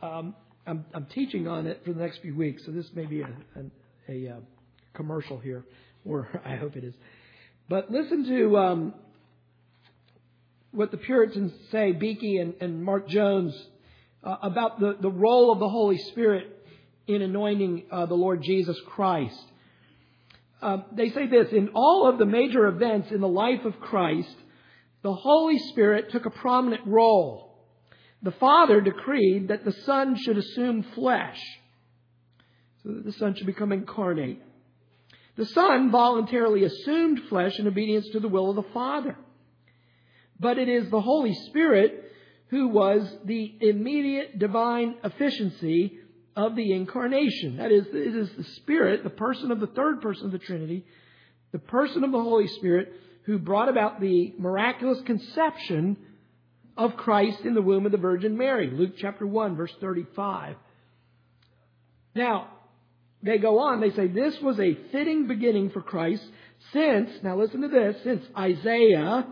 um, 0.00 0.36
I'm, 0.68 0.84
I'm, 0.94 1.06
teaching 1.06 1.48
on 1.48 1.66
it 1.66 1.82
for 1.84 1.92
the 1.92 2.00
next 2.00 2.18
few 2.18 2.36
weeks. 2.36 2.64
So 2.64 2.70
this 2.70 2.86
may 2.94 3.06
be 3.06 3.22
a, 3.22 3.28
a, 4.08 4.28
a 4.28 4.34
uh, 4.34 4.40
commercial 4.94 5.38
here, 5.38 5.64
or 6.04 6.28
I 6.44 6.54
hope 6.54 6.76
it 6.76 6.84
is. 6.84 6.94
But 7.68 7.90
listen 7.90 8.24
to 8.28 8.56
um, 8.56 8.94
what 10.70 10.92
the 10.92 10.96
Puritans 10.96 11.52
say, 11.72 11.90
Beeke 11.90 12.40
and, 12.40 12.54
and 12.60 12.84
Mark 12.84 13.08
Jones, 13.08 13.52
uh, 14.22 14.36
about 14.42 14.78
the, 14.78 14.96
the 15.00 15.10
role 15.10 15.50
of 15.50 15.58
the 15.58 15.68
Holy 15.68 15.98
Spirit 15.98 16.56
in 17.08 17.20
anointing 17.20 17.86
uh, 17.90 18.06
the 18.06 18.14
Lord 18.14 18.44
Jesus 18.44 18.80
Christ. 18.86 19.44
Um, 20.62 20.84
they 20.92 21.08
say 21.10 21.26
this 21.26 21.52
In 21.52 21.70
all 21.74 22.08
of 22.08 22.18
the 22.18 22.26
major 22.26 22.66
events 22.66 23.10
in 23.10 23.20
the 23.20 23.28
life 23.28 23.64
of 23.64 23.80
Christ, 23.80 24.34
the 25.02 25.14
Holy 25.14 25.58
Spirit 25.70 26.10
took 26.10 26.26
a 26.26 26.30
prominent 26.30 26.86
role. 26.86 27.58
The 28.22 28.32
Father 28.32 28.80
decreed 28.80 29.48
that 29.48 29.64
the 29.64 29.72
Son 29.72 30.16
should 30.16 30.36
assume 30.36 30.84
flesh, 30.94 31.40
so 32.82 32.92
that 32.92 33.04
the 33.04 33.12
Son 33.12 33.34
should 33.34 33.46
become 33.46 33.72
incarnate. 33.72 34.42
The 35.36 35.46
Son 35.46 35.90
voluntarily 35.90 36.64
assumed 36.64 37.20
flesh 37.30 37.58
in 37.58 37.66
obedience 37.66 38.06
to 38.12 38.20
the 38.20 38.28
will 38.28 38.50
of 38.50 38.56
the 38.56 38.72
Father. 38.74 39.16
But 40.38 40.58
it 40.58 40.68
is 40.68 40.90
the 40.90 41.00
Holy 41.00 41.34
Spirit 41.46 42.12
who 42.48 42.68
was 42.68 43.10
the 43.24 43.54
immediate 43.60 44.38
divine 44.38 44.96
efficiency 45.04 45.99
of 46.40 46.56
the 46.56 46.72
incarnation. 46.72 47.58
That 47.58 47.70
is, 47.70 47.86
it 47.92 48.16
is 48.16 48.30
the 48.36 48.44
Spirit, 48.56 49.04
the 49.04 49.10
person 49.10 49.50
of 49.50 49.60
the 49.60 49.66
third 49.66 50.00
person 50.00 50.26
of 50.26 50.32
the 50.32 50.38
Trinity, 50.38 50.86
the 51.52 51.58
person 51.58 52.02
of 52.02 52.12
the 52.12 52.22
Holy 52.22 52.48
Spirit, 52.48 52.92
who 53.24 53.38
brought 53.38 53.68
about 53.68 54.00
the 54.00 54.32
miraculous 54.38 55.00
conception 55.04 55.98
of 56.76 56.96
Christ 56.96 57.40
in 57.44 57.54
the 57.54 57.60
womb 57.60 57.84
of 57.84 57.92
the 57.92 57.98
Virgin 57.98 58.38
Mary. 58.38 58.70
Luke 58.70 58.94
chapter 58.98 59.26
1, 59.26 59.54
verse 59.54 59.74
35. 59.80 60.56
Now, 62.14 62.48
they 63.22 63.36
go 63.36 63.58
on, 63.58 63.80
they 63.80 63.90
say 63.90 64.06
this 64.06 64.40
was 64.40 64.58
a 64.58 64.78
fitting 64.90 65.26
beginning 65.26 65.70
for 65.70 65.82
Christ 65.82 66.24
since, 66.72 67.10
now 67.22 67.36
listen 67.36 67.60
to 67.60 67.68
this, 67.68 67.96
since 68.02 68.24
Isaiah, 68.36 69.26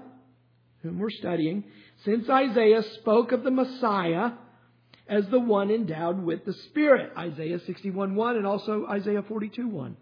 whom 0.82 0.98
we're 0.98 1.10
studying, 1.10 1.64
since 2.04 2.28
Isaiah 2.28 2.82
spoke 3.00 3.32
of 3.32 3.44
the 3.44 3.50
Messiah 3.50 4.32
as 5.08 5.26
the 5.28 5.40
one 5.40 5.70
endowed 5.70 6.22
with 6.22 6.44
the 6.44 6.52
Spirit. 6.52 7.12
Isaiah 7.16 7.58
61:1 7.58 8.36
and 8.36 8.46
also 8.46 8.86
Isaiah 8.86 9.22
42:1. 9.22 9.96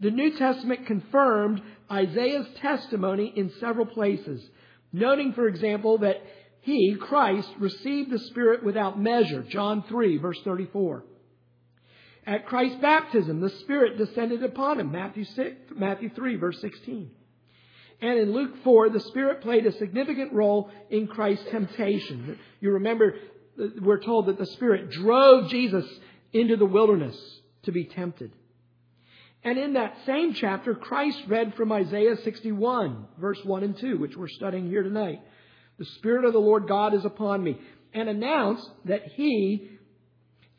The 0.00 0.10
New 0.10 0.36
Testament 0.36 0.86
confirmed 0.86 1.62
Isaiah's 1.90 2.48
testimony 2.56 3.32
in 3.36 3.50
several 3.60 3.86
places, 3.86 4.44
noting, 4.92 5.32
for 5.32 5.46
example, 5.46 5.98
that 5.98 6.20
he, 6.60 6.94
Christ, 6.94 7.48
received 7.58 8.10
the 8.10 8.18
Spirit 8.18 8.64
without 8.64 9.00
measure. 9.00 9.42
John 9.42 9.82
3, 9.84 10.18
verse 10.18 10.40
34. 10.42 11.04
At 12.26 12.46
Christ's 12.46 12.80
baptism, 12.80 13.40
the 13.40 13.50
Spirit 13.50 13.98
descended 13.98 14.44
upon 14.44 14.78
him. 14.78 14.92
Matthew, 14.92 15.24
6, 15.24 15.56
Matthew 15.76 16.10
3, 16.10 16.36
verse 16.36 16.60
16. 16.60 17.10
And 18.00 18.18
in 18.18 18.32
Luke 18.32 18.56
4, 18.64 18.90
the 18.90 19.00
Spirit 19.00 19.40
played 19.40 19.66
a 19.66 19.72
significant 19.72 20.32
role 20.32 20.70
in 20.90 21.06
Christ's 21.06 21.48
temptation. 21.50 22.38
You 22.60 22.72
remember 22.72 23.14
we're 23.56 24.00
told 24.00 24.26
that 24.26 24.38
the 24.38 24.46
Spirit 24.46 24.90
drove 24.90 25.50
Jesus 25.50 25.84
into 26.32 26.56
the 26.56 26.66
wilderness 26.66 27.16
to 27.64 27.72
be 27.72 27.84
tempted. 27.84 28.32
And 29.44 29.58
in 29.58 29.72
that 29.74 29.96
same 30.06 30.34
chapter, 30.34 30.74
Christ 30.74 31.22
read 31.26 31.54
from 31.56 31.72
Isaiah 31.72 32.16
61, 32.16 33.06
verse 33.18 33.40
1 33.44 33.62
and 33.64 33.76
2, 33.76 33.98
which 33.98 34.16
we're 34.16 34.28
studying 34.28 34.68
here 34.68 34.82
tonight. 34.82 35.20
The 35.78 35.84
Spirit 35.84 36.24
of 36.24 36.32
the 36.32 36.38
Lord 36.38 36.68
God 36.68 36.94
is 36.94 37.04
upon 37.04 37.42
me, 37.42 37.58
and 37.92 38.08
announced 38.08 38.68
that 38.84 39.02
He 39.16 39.68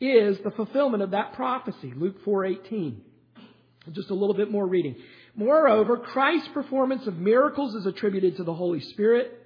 is 0.00 0.38
the 0.44 0.50
fulfillment 0.50 1.02
of 1.02 1.12
that 1.12 1.32
prophecy, 1.32 1.92
Luke 1.96 2.22
4:18. 2.24 3.00
Just 3.92 4.10
a 4.10 4.14
little 4.14 4.34
bit 4.34 4.50
more 4.50 4.66
reading. 4.66 4.96
Moreover, 5.34 5.98
Christ's 5.98 6.48
performance 6.48 7.06
of 7.06 7.18
miracles 7.18 7.74
is 7.74 7.86
attributed 7.86 8.36
to 8.36 8.44
the 8.44 8.54
Holy 8.54 8.80
Spirit 8.80 9.43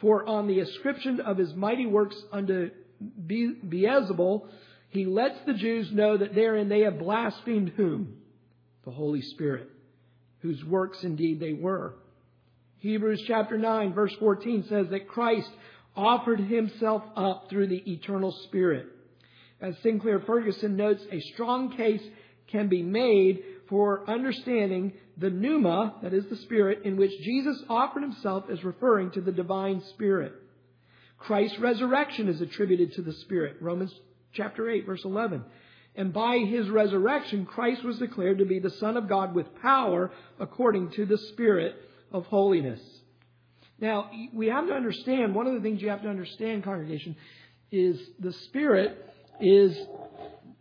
for 0.00 0.26
on 0.26 0.46
the 0.46 0.60
ascription 0.60 1.20
of 1.20 1.38
his 1.38 1.54
mighty 1.54 1.86
works 1.86 2.16
unto 2.32 2.70
Beelzebul, 3.26 4.46
he 4.90 5.04
lets 5.04 5.38
the 5.46 5.54
Jews 5.54 5.90
know 5.92 6.16
that 6.16 6.34
therein 6.34 6.68
they 6.68 6.80
have 6.80 6.98
blasphemed 6.98 7.72
whom? 7.76 8.18
The 8.84 8.90
Holy 8.90 9.22
Spirit, 9.22 9.68
whose 10.40 10.64
works 10.64 10.98
indeed 11.02 11.40
they 11.40 11.52
were. 11.52 11.94
Hebrews 12.78 13.24
chapter 13.26 13.58
9 13.58 13.94
verse 13.94 14.14
14 14.20 14.66
says 14.68 14.86
that 14.90 15.08
Christ 15.08 15.50
offered 15.96 16.40
himself 16.40 17.02
up 17.16 17.46
through 17.48 17.68
the 17.68 17.82
eternal 17.90 18.32
Spirit. 18.44 18.86
As 19.60 19.74
Sinclair 19.82 20.20
Ferguson 20.20 20.76
notes, 20.76 21.02
a 21.10 21.20
strong 21.32 21.74
case 21.76 22.02
can 22.48 22.68
be 22.68 22.82
made 22.82 23.42
for 23.68 24.08
understanding 24.08 24.92
the 25.16 25.30
pneuma, 25.30 25.94
that 26.02 26.12
is 26.12 26.26
the 26.26 26.36
Spirit, 26.36 26.82
in 26.84 26.96
which 26.96 27.18
Jesus 27.22 27.62
offered 27.68 28.02
himself 28.02 28.44
as 28.50 28.62
referring 28.62 29.10
to 29.12 29.20
the 29.20 29.32
divine 29.32 29.82
Spirit. 29.90 30.34
Christ's 31.18 31.58
resurrection 31.58 32.28
is 32.28 32.40
attributed 32.40 32.92
to 32.94 33.02
the 33.02 33.12
Spirit. 33.12 33.56
Romans 33.60 33.94
chapter 34.32 34.68
8, 34.68 34.84
verse 34.84 35.04
11. 35.04 35.42
And 35.94 36.12
by 36.12 36.38
his 36.38 36.68
resurrection, 36.68 37.46
Christ 37.46 37.82
was 37.82 37.98
declared 37.98 38.38
to 38.38 38.44
be 38.44 38.58
the 38.58 38.70
Son 38.70 38.98
of 38.98 39.08
God 39.08 39.34
with 39.34 39.46
power 39.62 40.10
according 40.38 40.90
to 40.92 41.06
the 41.06 41.16
Spirit 41.16 41.74
of 42.12 42.26
holiness. 42.26 42.80
Now, 43.80 44.10
we 44.32 44.48
have 44.48 44.66
to 44.66 44.74
understand, 44.74 45.34
one 45.34 45.46
of 45.46 45.54
the 45.54 45.60
things 45.60 45.80
you 45.80 45.88
have 45.88 46.02
to 46.02 46.08
understand, 46.08 46.64
congregation, 46.64 47.16
is 47.72 47.98
the 48.18 48.32
Spirit 48.32 49.10
is, 49.40 49.76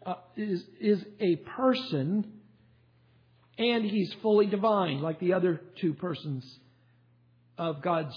uh, 0.05 0.15
is, 0.37 0.63
is 0.79 1.03
a 1.19 1.35
person 1.35 2.34
and 3.57 3.85
he's 3.85 4.13
fully 4.21 4.47
divine, 4.47 5.01
like 5.01 5.19
the 5.19 5.33
other 5.33 5.61
two 5.79 5.93
persons 5.93 6.45
of 7.57 7.81
God's 7.81 8.15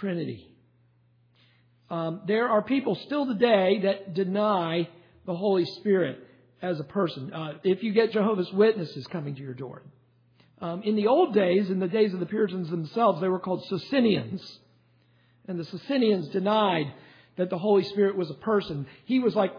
Trinity. 0.00 0.48
Um, 1.90 2.22
there 2.26 2.48
are 2.48 2.62
people 2.62 2.94
still 2.94 3.26
today 3.26 3.80
that 3.84 4.14
deny 4.14 4.88
the 5.26 5.34
Holy 5.34 5.64
Spirit 5.64 6.18
as 6.62 6.80
a 6.80 6.84
person. 6.84 7.32
Uh, 7.32 7.54
if 7.62 7.82
you 7.82 7.92
get 7.92 8.12
Jehovah's 8.12 8.52
Witnesses 8.52 9.06
coming 9.06 9.34
to 9.36 9.42
your 9.42 9.54
door. 9.54 9.82
Um, 10.60 10.82
in 10.82 10.96
the 10.96 11.06
old 11.06 11.34
days, 11.34 11.68
in 11.68 11.80
the 11.80 11.88
days 11.88 12.14
of 12.14 12.20
the 12.20 12.26
Puritans 12.26 12.70
themselves, 12.70 13.20
they 13.20 13.28
were 13.28 13.38
called 13.38 13.64
Socinians. 13.66 14.58
And 15.46 15.60
the 15.60 15.64
Socinians 15.64 16.28
denied 16.28 16.92
that 17.36 17.50
the 17.50 17.58
Holy 17.58 17.84
Spirit 17.84 18.16
was 18.16 18.30
a 18.30 18.34
person. 18.34 18.86
He 19.04 19.18
was 19.18 19.36
like 19.36 19.52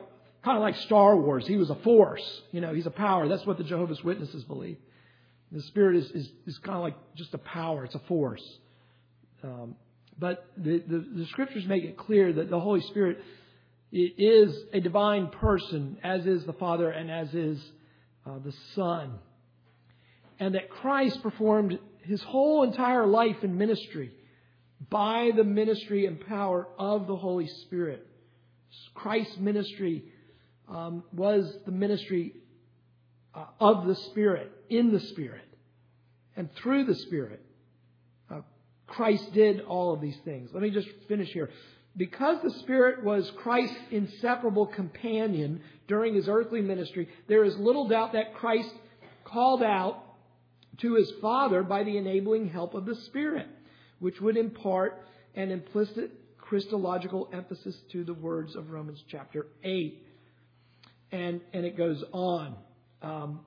kind 0.44 0.58
of 0.58 0.62
like 0.62 0.76
Star 0.78 1.18
Wars. 1.18 1.46
He 1.48 1.58
was 1.58 1.70
a 1.70 1.76
force. 1.76 2.42
You 2.52 2.62
know, 2.62 2.74
he's 2.74 2.86
a 2.86 2.92
power. 2.92 3.28
That's 3.28 3.46
what 3.46 3.58
the 3.58 3.64
Jehovah's 3.64 4.04
Witnesses 4.04 4.44
believe. 4.44 4.78
The 5.52 5.62
Spirit 5.64 5.98
is, 5.98 6.12
is, 6.12 6.30
is 6.46 6.58
kind 6.60 6.78
of 6.78 6.84
like 6.84 6.96
just 7.16 7.34
a 7.34 7.38
power. 7.38 7.86
It's 7.86 7.96
a 7.96 8.02
force. 8.08 8.44
Um, 9.44 9.76
but 10.20 10.46
the, 10.58 10.84
the, 10.86 11.06
the, 11.16 11.26
scriptures 11.28 11.66
make 11.68 11.84
it 11.84 11.96
clear 11.96 12.34
that 12.34 12.50
the 12.50 12.60
Holy 12.60 12.82
Spirit 12.82 13.20
is 13.92 14.56
a 14.74 14.82
divine 14.82 15.28
person, 15.28 15.98
as 16.04 16.26
is 16.26 16.44
the 16.46 16.54
Father 16.54 16.90
and 16.90 17.10
as 17.10 17.34
is 17.34 17.64
uh, 18.26 18.40
the 18.44 18.54
Son. 18.76 19.20
And 20.40 20.56
that 20.56 20.70
Christ 20.70 21.22
performed 21.22 21.80
his 22.04 22.22
whole 22.24 22.64
entire 22.64 23.06
life 23.06 23.38
and 23.44 23.58
ministry 23.58 24.12
by 24.90 25.32
the 25.36 25.44
ministry 25.44 26.06
and 26.06 26.20
power 26.20 26.68
of 26.78 27.08
the 27.08 27.16
Holy 27.16 27.48
Spirit. 27.66 28.06
Christ's 28.94 29.38
ministry 29.38 30.04
um, 30.70 31.04
was 31.14 31.58
the 31.66 31.72
ministry 31.72 32.34
uh, 33.34 33.46
of 33.60 33.88
the 33.88 33.96
Spirit, 33.96 34.52
in 34.70 34.92
the 34.92 35.00
Spirit, 35.00 35.48
and 36.36 36.50
through 36.56 36.86
the 36.86 36.96
Spirit. 36.96 37.42
Uh, 38.30 38.42
Christ 38.86 39.34
did 39.34 39.62
all 39.62 39.94
of 39.94 40.02
these 40.02 40.18
things. 40.26 40.50
Let 40.54 40.64
me 40.64 40.70
just 40.70 40.90
finish 41.08 41.30
here. 41.30 41.50
Because 41.96 42.42
the 42.44 42.52
Spirit 42.60 43.04
was 43.04 43.32
Christ's 43.38 43.76
inseparable 43.90 44.68
companion 44.68 45.62
during 45.88 46.14
his 46.14 46.28
earthly 46.28 46.62
ministry, 46.62 47.10
there 47.28 47.44
is 47.44 47.58
little 47.58 47.88
doubt 47.88 48.14
that 48.14 48.36
Christ 48.36 48.72
called 49.24 49.64
out 49.64 50.04
to 50.78 50.94
his 50.96 51.12
Father 51.22 51.64
by 51.64 51.84
the 51.84 51.98
enabling 51.98 52.50
help 52.50 52.76
of 52.76 52.86
the 52.86 52.96
Spirit, 52.96 53.48
which 54.00 54.22
would 54.22 54.38
impart 54.38 55.02
an 55.34 55.50
implicit 55.50 56.12
Christological 56.38 57.30
emphasis 57.34 57.76
to 57.92 58.04
the 58.04 58.14
words 58.14 58.56
of 58.56 58.70
Romans 58.70 59.04
chapter 59.10 59.48
8. 59.64 60.07
And, 61.12 61.42
and 61.54 61.66
it 61.66 61.78
goes 61.78 62.04
on. 62.12 62.56
Um, 63.02 63.40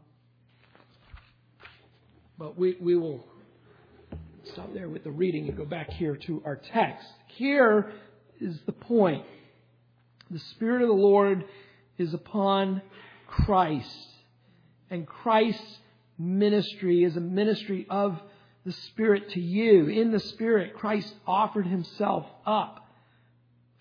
but 2.38 2.58
we, 2.58 2.76
we 2.80 2.96
will 2.96 3.26
stop 4.52 4.72
there 4.72 4.88
with 4.88 5.04
the 5.04 5.10
reading 5.10 5.48
and 5.48 5.56
go 5.56 5.64
back 5.64 5.90
here 5.90 6.16
to 6.16 6.42
our 6.44 6.56
text. 6.56 7.06
Here 7.28 7.92
is 8.40 8.58
the 8.66 8.72
point. 8.72 9.24
The 10.30 10.38
Spirit 10.38 10.82
of 10.82 10.88
the 10.88 10.94
Lord 10.94 11.44
is 11.98 12.14
upon 12.14 12.80
Christ. 13.26 14.08
And 14.90 15.06
Christ's 15.06 15.78
ministry 16.18 17.04
is 17.04 17.16
a 17.16 17.20
ministry 17.20 17.86
of 17.90 18.18
the 18.64 18.72
Spirit 18.72 19.30
to 19.30 19.40
you. 19.40 19.88
In 19.88 20.10
the 20.10 20.20
Spirit, 20.20 20.74
Christ 20.74 21.14
offered 21.26 21.66
himself 21.66 22.26
up 22.46 22.88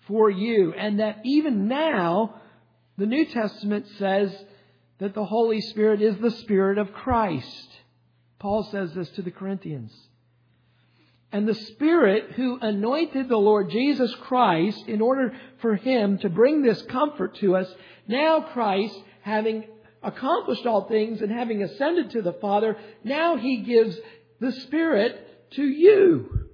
for 0.06 0.30
you. 0.30 0.72
And 0.72 1.00
that 1.00 1.20
even 1.24 1.68
now, 1.68 2.40
the 3.00 3.06
New 3.06 3.24
Testament 3.24 3.86
says 3.98 4.30
that 4.98 5.14
the 5.14 5.24
Holy 5.24 5.62
Spirit 5.62 6.02
is 6.02 6.18
the 6.18 6.30
Spirit 6.30 6.76
of 6.76 6.92
Christ. 6.92 7.68
Paul 8.38 8.62
says 8.70 8.92
this 8.92 9.08
to 9.10 9.22
the 9.22 9.30
Corinthians. 9.30 9.90
And 11.32 11.48
the 11.48 11.54
Spirit 11.54 12.32
who 12.32 12.58
anointed 12.60 13.28
the 13.28 13.38
Lord 13.38 13.70
Jesus 13.70 14.14
Christ 14.22 14.84
in 14.86 15.00
order 15.00 15.34
for 15.62 15.76
him 15.76 16.18
to 16.18 16.28
bring 16.28 16.62
this 16.62 16.82
comfort 16.82 17.36
to 17.36 17.56
us, 17.56 17.72
now 18.06 18.42
Christ, 18.52 18.98
having 19.22 19.64
accomplished 20.02 20.66
all 20.66 20.86
things 20.86 21.22
and 21.22 21.30
having 21.32 21.62
ascended 21.62 22.10
to 22.10 22.22
the 22.22 22.34
Father, 22.34 22.76
now 23.02 23.38
he 23.38 23.62
gives 23.62 23.96
the 24.40 24.52
Spirit 24.52 25.50
to 25.52 25.62
you. 25.62 26.48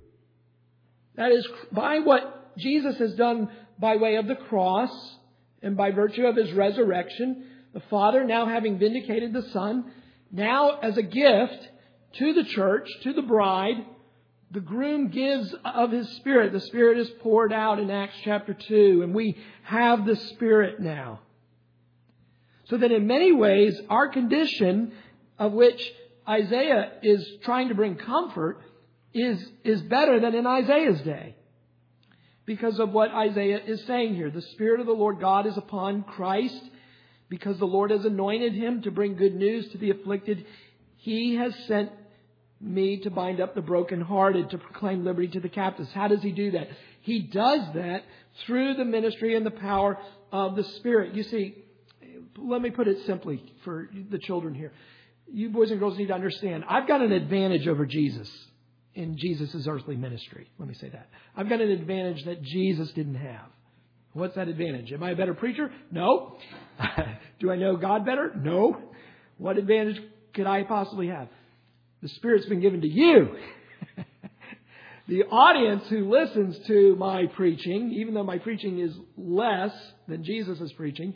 That 1.17 1.33
is, 1.33 1.45
by 1.73 2.01
what 2.01 2.57
Jesus 2.57 2.99
has 2.99 3.15
done 3.15 3.49
by 3.81 3.97
way 3.97 4.15
of 4.15 4.29
the 4.29 4.37
cross 4.37 4.91
and 5.67 5.77
by 5.77 5.91
virtue 5.91 6.27
of 6.27 6.37
his 6.37 6.53
resurrection, 6.53 7.45
the 7.75 7.83
Father, 7.91 8.23
now 8.23 8.47
having 8.47 8.79
vindicated 8.79 9.33
the 9.33 9.43
Son, 9.51 9.91
now 10.31 10.79
as 10.79 10.97
a 10.97 11.03
gift 11.03 11.69
to 12.19 12.33
the 12.33 12.45
church, 12.45 12.89
to 13.03 13.13
the 13.13 13.23
bride, 13.23 13.85
the 14.53 14.61
groom 14.61 15.09
gives 15.09 15.53
of 15.65 15.91
his 15.91 16.09
Spirit. 16.19 16.53
The 16.53 16.61
Spirit 16.61 16.99
is 16.99 17.11
poured 17.21 17.53
out 17.53 17.81
in 17.81 17.91
Acts 17.91 18.15
chapter 18.23 18.55
2, 18.55 19.03
and 19.03 19.13
we 19.13 19.37
have 19.65 20.07
the 20.07 20.15
Spirit 20.15 20.79
now. 20.79 21.19
So 22.67 22.77
that 22.77 22.93
in 22.93 23.09
many 23.09 23.33
ways, 23.33 23.77
our 23.91 24.09
condition 24.09 24.93
of 25.37 25.53
which 25.53 25.83
Isaiah 26.29 26.93
is 27.03 27.29
trying 27.43 27.71
to 27.71 27.75
bring 27.75 27.97
comfort 27.97 28.61
is, 29.13 29.45
is 29.65 29.83
better 29.83 30.21
than 30.21 30.37
in 30.37 30.47
Isaiah's 30.47 31.01
day. 31.01 31.35
Because 32.47 32.79
of 32.79 32.93
what 32.93 33.11
Isaiah 33.11 33.61
is 33.65 33.85
saying 33.87 34.15
here. 34.15 34.31
The 34.31 34.41
Spirit 34.41 34.81
of 34.81 34.87
the 34.87 34.93
Lord 34.93 35.21
God 35.21 35.47
is 35.47 35.57
upon 35.57 36.05
Christ 36.05 36.63
because 37.29 37.59
the 37.59 37.67
Lord 37.67 37.91
has 37.91 38.05
anointed 38.05 38.55
him 38.55 38.83
to 38.83 38.91
bring 38.93 39.17
good 39.17 39.35
news 39.35 39.69
to 39.71 39.79
the 39.79 39.91
afflicted. 39.91 40.47
He 40.97 41.35
has 41.35 41.53
sent 41.67 41.91
me 42.61 42.99
to 43.01 43.11
bind 43.11 43.41
up 43.41 43.55
the 43.55 43.61
brokenhearted, 43.61 44.51
to 44.51 44.59
proclaim 44.59 45.05
liberty 45.05 45.29
to 45.29 45.41
the 45.41 45.49
captives. 45.49 45.91
How 45.93 46.09
does 46.09 46.23
he 46.23 46.31
do 46.31 46.53
that? 46.53 46.69
He 47.03 47.21
does 47.21 47.61
that 47.75 48.05
through 48.47 48.75
the 48.75 48.85
ministry 48.85 49.37
and 49.37 49.45
the 49.45 49.51
power 49.51 49.99
of 50.33 50.57
the 50.57 50.65
Spirit. 50.65 51.15
You 51.15 51.25
see, 51.25 51.65
let 52.39 52.63
me 52.63 52.71
put 52.71 52.89
it 52.89 53.05
simply 53.07 53.43
for 53.65 53.91
the 54.11 54.19
children 54.19 54.55
here. 54.55 54.73
You 55.31 55.51
boys 55.51 55.73
and 55.73 55.81
girls 55.81 55.99
need 55.99 56.09
to 56.09 56.15
understand, 56.15 56.65
I've 56.69 56.87
got 56.87 57.03
an 57.03 57.13
advantage 57.13 57.67
over 57.67 57.85
Jesus 57.85 58.31
in 58.97 59.19
Jesus' 59.19 59.67
earthly 59.69 59.95
ministry. 59.95 60.49
Let 60.59 60.69
me 60.69 60.75
say 60.75 60.89
that. 60.89 61.09
I've 61.37 61.49
got 61.49 61.61
an 61.61 61.71
advantage 61.71 62.25
that 62.25 62.43
Jesus 62.43 62.91
didn't 62.93 63.17
have. 63.17 63.47
What's 64.15 64.35
that 64.37 64.49
advantage? 64.49 64.91
Am 64.93 65.03
I 65.03 65.11
a 65.11 65.17
better 65.17 65.35
preacher? 65.35 65.71
No. 65.91 66.39
Do 67.41 67.51
I 67.51 67.57
know 67.57 67.77
God 67.77 68.07
better? 68.07 68.33
No. 68.35 68.81
What 69.37 69.59
advantage 69.59 70.01
could 70.35 70.47
I 70.47 70.65
possibly 70.65 71.09
have? 71.09 71.29
The 72.01 72.09
Spirit's 72.09 72.47
been 72.47 72.61
given 72.61 72.81
to 72.81 72.89
you. 72.89 73.37
the 75.09 75.25
audience 75.25 75.85
who 75.89 76.11
listens 76.11 76.59
to 76.67 76.97
my 76.97 77.27
preaching, 77.27 77.93
even 77.93 78.15
though 78.15 78.25
my 78.25 78.39
preaching 78.39 78.79
is 78.79 78.97
less 79.19 79.73
than 80.09 80.25
Jesus' 80.25 80.73
preaching, 80.73 81.15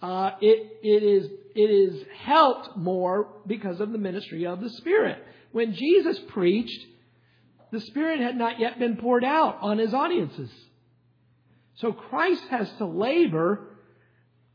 uh, 0.00 0.30
it, 0.40 0.78
it, 0.84 1.02
is, 1.02 1.30
it 1.56 1.60
is 1.60 2.04
helped 2.24 2.76
more 2.76 3.28
because 3.48 3.80
of 3.80 3.90
the 3.90 3.98
ministry 3.98 4.46
of 4.46 4.60
the 4.60 4.70
Spirit. 4.70 5.18
When 5.56 5.72
Jesus 5.72 6.20
preached, 6.28 6.84
the 7.72 7.80
Spirit 7.80 8.20
had 8.20 8.36
not 8.36 8.60
yet 8.60 8.78
been 8.78 8.98
poured 8.98 9.24
out 9.24 9.56
on 9.62 9.78
his 9.78 9.94
audiences. 9.94 10.50
So 11.76 11.92
Christ 11.92 12.42
has 12.50 12.70
to 12.76 12.84
labor 12.84 13.66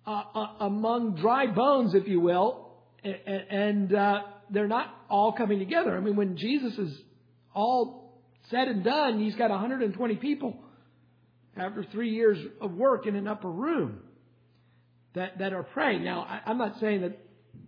uh, 0.05 0.21
uh, 0.35 0.47
among 0.59 1.15
dry 1.15 1.47
bones, 1.47 1.95
if 1.95 2.07
you 2.07 2.19
will, 2.19 2.83
and, 3.03 3.15
and 3.25 3.95
uh, 3.95 4.21
they're 4.51 4.67
not 4.67 4.93
all 5.09 5.31
coming 5.31 5.57
together. 5.57 5.97
I 5.97 6.01
mean, 6.01 6.15
when 6.15 6.37
Jesus 6.37 6.77
is 6.77 6.95
all 7.55 8.21
said 8.51 8.67
and 8.67 8.83
done, 8.83 9.19
he's 9.19 9.35
got 9.35 9.49
120 9.49 10.17
people 10.17 10.55
after 11.57 11.83
three 11.83 12.11
years 12.11 12.37
of 12.61 12.73
work 12.73 13.07
in 13.07 13.15
an 13.15 13.27
upper 13.27 13.49
room 13.49 14.01
that, 15.15 15.39
that 15.39 15.51
are 15.51 15.63
praying. 15.63 16.03
Now, 16.03 16.27
I, 16.29 16.41
I'm 16.45 16.59
not 16.59 16.79
saying 16.79 17.01
that 17.01 17.17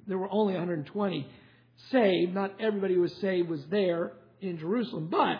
there 0.05 0.19
were 0.19 0.29
only 0.29 0.53
120 0.53 1.27
saved. 1.91 2.33
Not 2.33 2.59
everybody 2.59 2.95
who 2.95 3.01
was 3.01 3.13
saved 3.21 3.49
was 3.49 3.63
there 3.69 4.13
in 4.41 4.57
Jerusalem. 4.57 5.09
But 5.09 5.37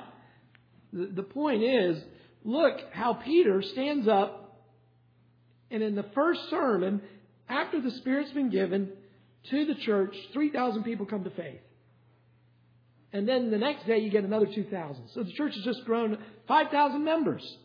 the, 0.91 1.23
point 1.23 1.63
is, 1.63 2.01
look 2.43 2.77
how 2.91 3.13
Peter 3.13 3.61
stands 3.61 4.07
up 4.07 4.43
and 5.73 5.81
in 5.81 5.95
the 5.95 6.05
first 6.13 6.39
sermon, 6.51 7.01
after 7.49 7.81
the 7.81 7.89
Spirit's 7.89 8.31
been 8.31 8.51
given 8.51 8.89
to 9.49 9.65
the 9.65 9.73
church, 9.73 10.15
3,000 10.31 10.83
people 10.83 11.07
come 11.07 11.23
to 11.23 11.31
faith. 11.31 11.61
And 13.11 13.27
then 13.27 13.49
the 13.49 13.57
next 13.57 13.87
day 13.87 13.97
you 13.97 14.11
get 14.11 14.23
another 14.23 14.45
2,000. 14.45 15.09
So 15.15 15.23
the 15.23 15.31
church 15.33 15.55
has 15.55 15.63
just 15.63 15.83
grown 15.85 16.19
5,000 16.47 17.03
members. 17.03 17.57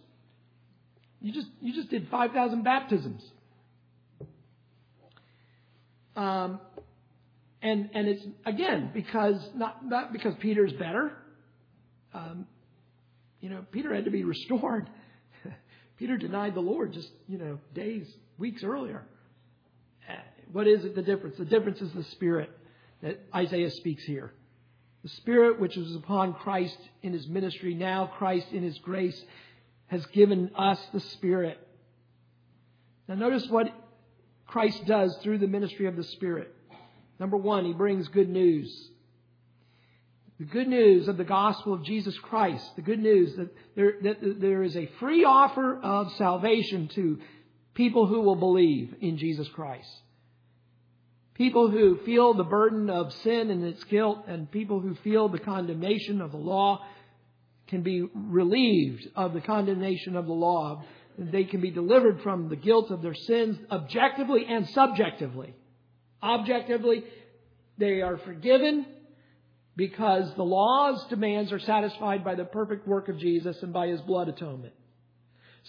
You 1.20 1.32
just, 1.32 1.48
you 1.60 1.74
just 1.74 1.90
did 1.90 2.08
5,000 2.10 2.64
baptisms. 2.64 3.22
Um, 6.16 6.60
and, 7.60 7.90
and 7.94 8.08
it's, 8.08 8.24
again, 8.46 8.90
because, 8.94 9.36
not, 9.54 9.84
not 9.84 10.12
because 10.12 10.34
Peter's 10.40 10.72
better. 10.72 11.12
Um, 12.14 12.46
you 13.40 13.48
know, 13.48 13.64
Peter 13.72 13.94
had 13.94 14.04
to 14.04 14.10
be 14.10 14.24
restored. 14.24 14.88
Peter 15.96 16.16
denied 16.16 16.54
the 16.54 16.60
Lord 16.60 16.92
just, 16.92 17.10
you 17.26 17.38
know, 17.38 17.58
days, 17.74 18.06
weeks 18.38 18.62
earlier. 18.62 19.04
Uh, 20.08 20.14
what 20.52 20.68
is 20.68 20.84
it, 20.84 20.94
the 20.94 21.02
difference? 21.02 21.36
The 21.36 21.44
difference 21.44 21.80
is 21.80 21.92
the 21.92 22.04
Spirit 22.04 22.50
that 23.02 23.20
Isaiah 23.34 23.70
speaks 23.70 24.04
here. 24.04 24.32
The 25.02 25.08
Spirit 25.08 25.60
which 25.60 25.76
was 25.76 25.94
upon 25.96 26.34
Christ 26.34 26.78
in 27.02 27.12
his 27.12 27.26
ministry, 27.26 27.74
now 27.74 28.10
Christ 28.18 28.48
in 28.52 28.62
his 28.62 28.78
grace 28.78 29.20
has 29.88 30.04
given 30.06 30.50
us 30.54 30.78
the 30.92 31.00
Spirit. 31.00 31.58
Now 33.08 33.14
notice 33.14 33.46
what 33.48 33.72
Christ 34.46 34.86
does 34.86 35.16
through 35.22 35.38
the 35.38 35.46
ministry 35.46 35.86
of 35.86 35.96
the 35.96 36.04
Spirit. 36.04 36.54
Number 37.18 37.36
one, 37.36 37.64
he 37.64 37.72
brings 37.72 38.08
good 38.08 38.28
news. 38.28 38.90
The 40.38 40.44
good 40.44 40.68
news 40.68 41.08
of 41.08 41.16
the 41.16 41.24
gospel 41.24 41.74
of 41.74 41.84
Jesus 41.84 42.16
Christ. 42.18 42.76
The 42.76 42.82
good 42.82 43.00
news 43.00 43.34
that 43.36 43.48
there, 43.74 43.94
that 44.02 44.40
there 44.40 44.62
is 44.62 44.76
a 44.76 44.86
free 45.00 45.24
offer 45.24 45.78
of 45.82 46.12
salvation 46.12 46.88
to 46.94 47.18
people 47.74 48.06
who 48.06 48.20
will 48.20 48.36
believe 48.36 48.94
in 49.00 49.18
Jesus 49.18 49.48
Christ. 49.48 49.90
People 51.34 51.70
who 51.70 51.98
feel 51.98 52.34
the 52.34 52.44
burden 52.44 52.90
of 52.90 53.12
sin 53.12 53.50
and 53.50 53.64
its 53.64 53.82
guilt 53.84 54.24
and 54.26 54.50
people 54.50 54.80
who 54.80 54.94
feel 54.96 55.28
the 55.28 55.38
condemnation 55.38 56.20
of 56.20 56.32
the 56.32 56.36
law 56.36 56.84
can 57.68 57.82
be 57.82 58.08
relieved 58.14 59.06
of 59.14 59.34
the 59.34 59.40
condemnation 59.40 60.16
of 60.16 60.26
the 60.26 60.32
law 60.32 60.82
they 61.18 61.44
can 61.44 61.60
be 61.60 61.70
delivered 61.70 62.22
from 62.22 62.48
the 62.48 62.56
guilt 62.56 62.90
of 62.90 63.02
their 63.02 63.14
sins 63.14 63.58
objectively 63.70 64.46
and 64.48 64.68
subjectively. 64.68 65.54
Objectively, 66.22 67.04
they 67.76 68.02
are 68.02 68.18
forgiven 68.18 68.86
because 69.76 70.34
the 70.34 70.44
law's 70.44 71.04
demands 71.06 71.52
are 71.52 71.60
satisfied 71.60 72.24
by 72.24 72.34
the 72.34 72.44
perfect 72.44 72.86
work 72.86 73.08
of 73.08 73.18
Jesus 73.18 73.62
and 73.62 73.72
by 73.72 73.88
his 73.88 74.00
blood 74.00 74.28
atonement. 74.28 74.74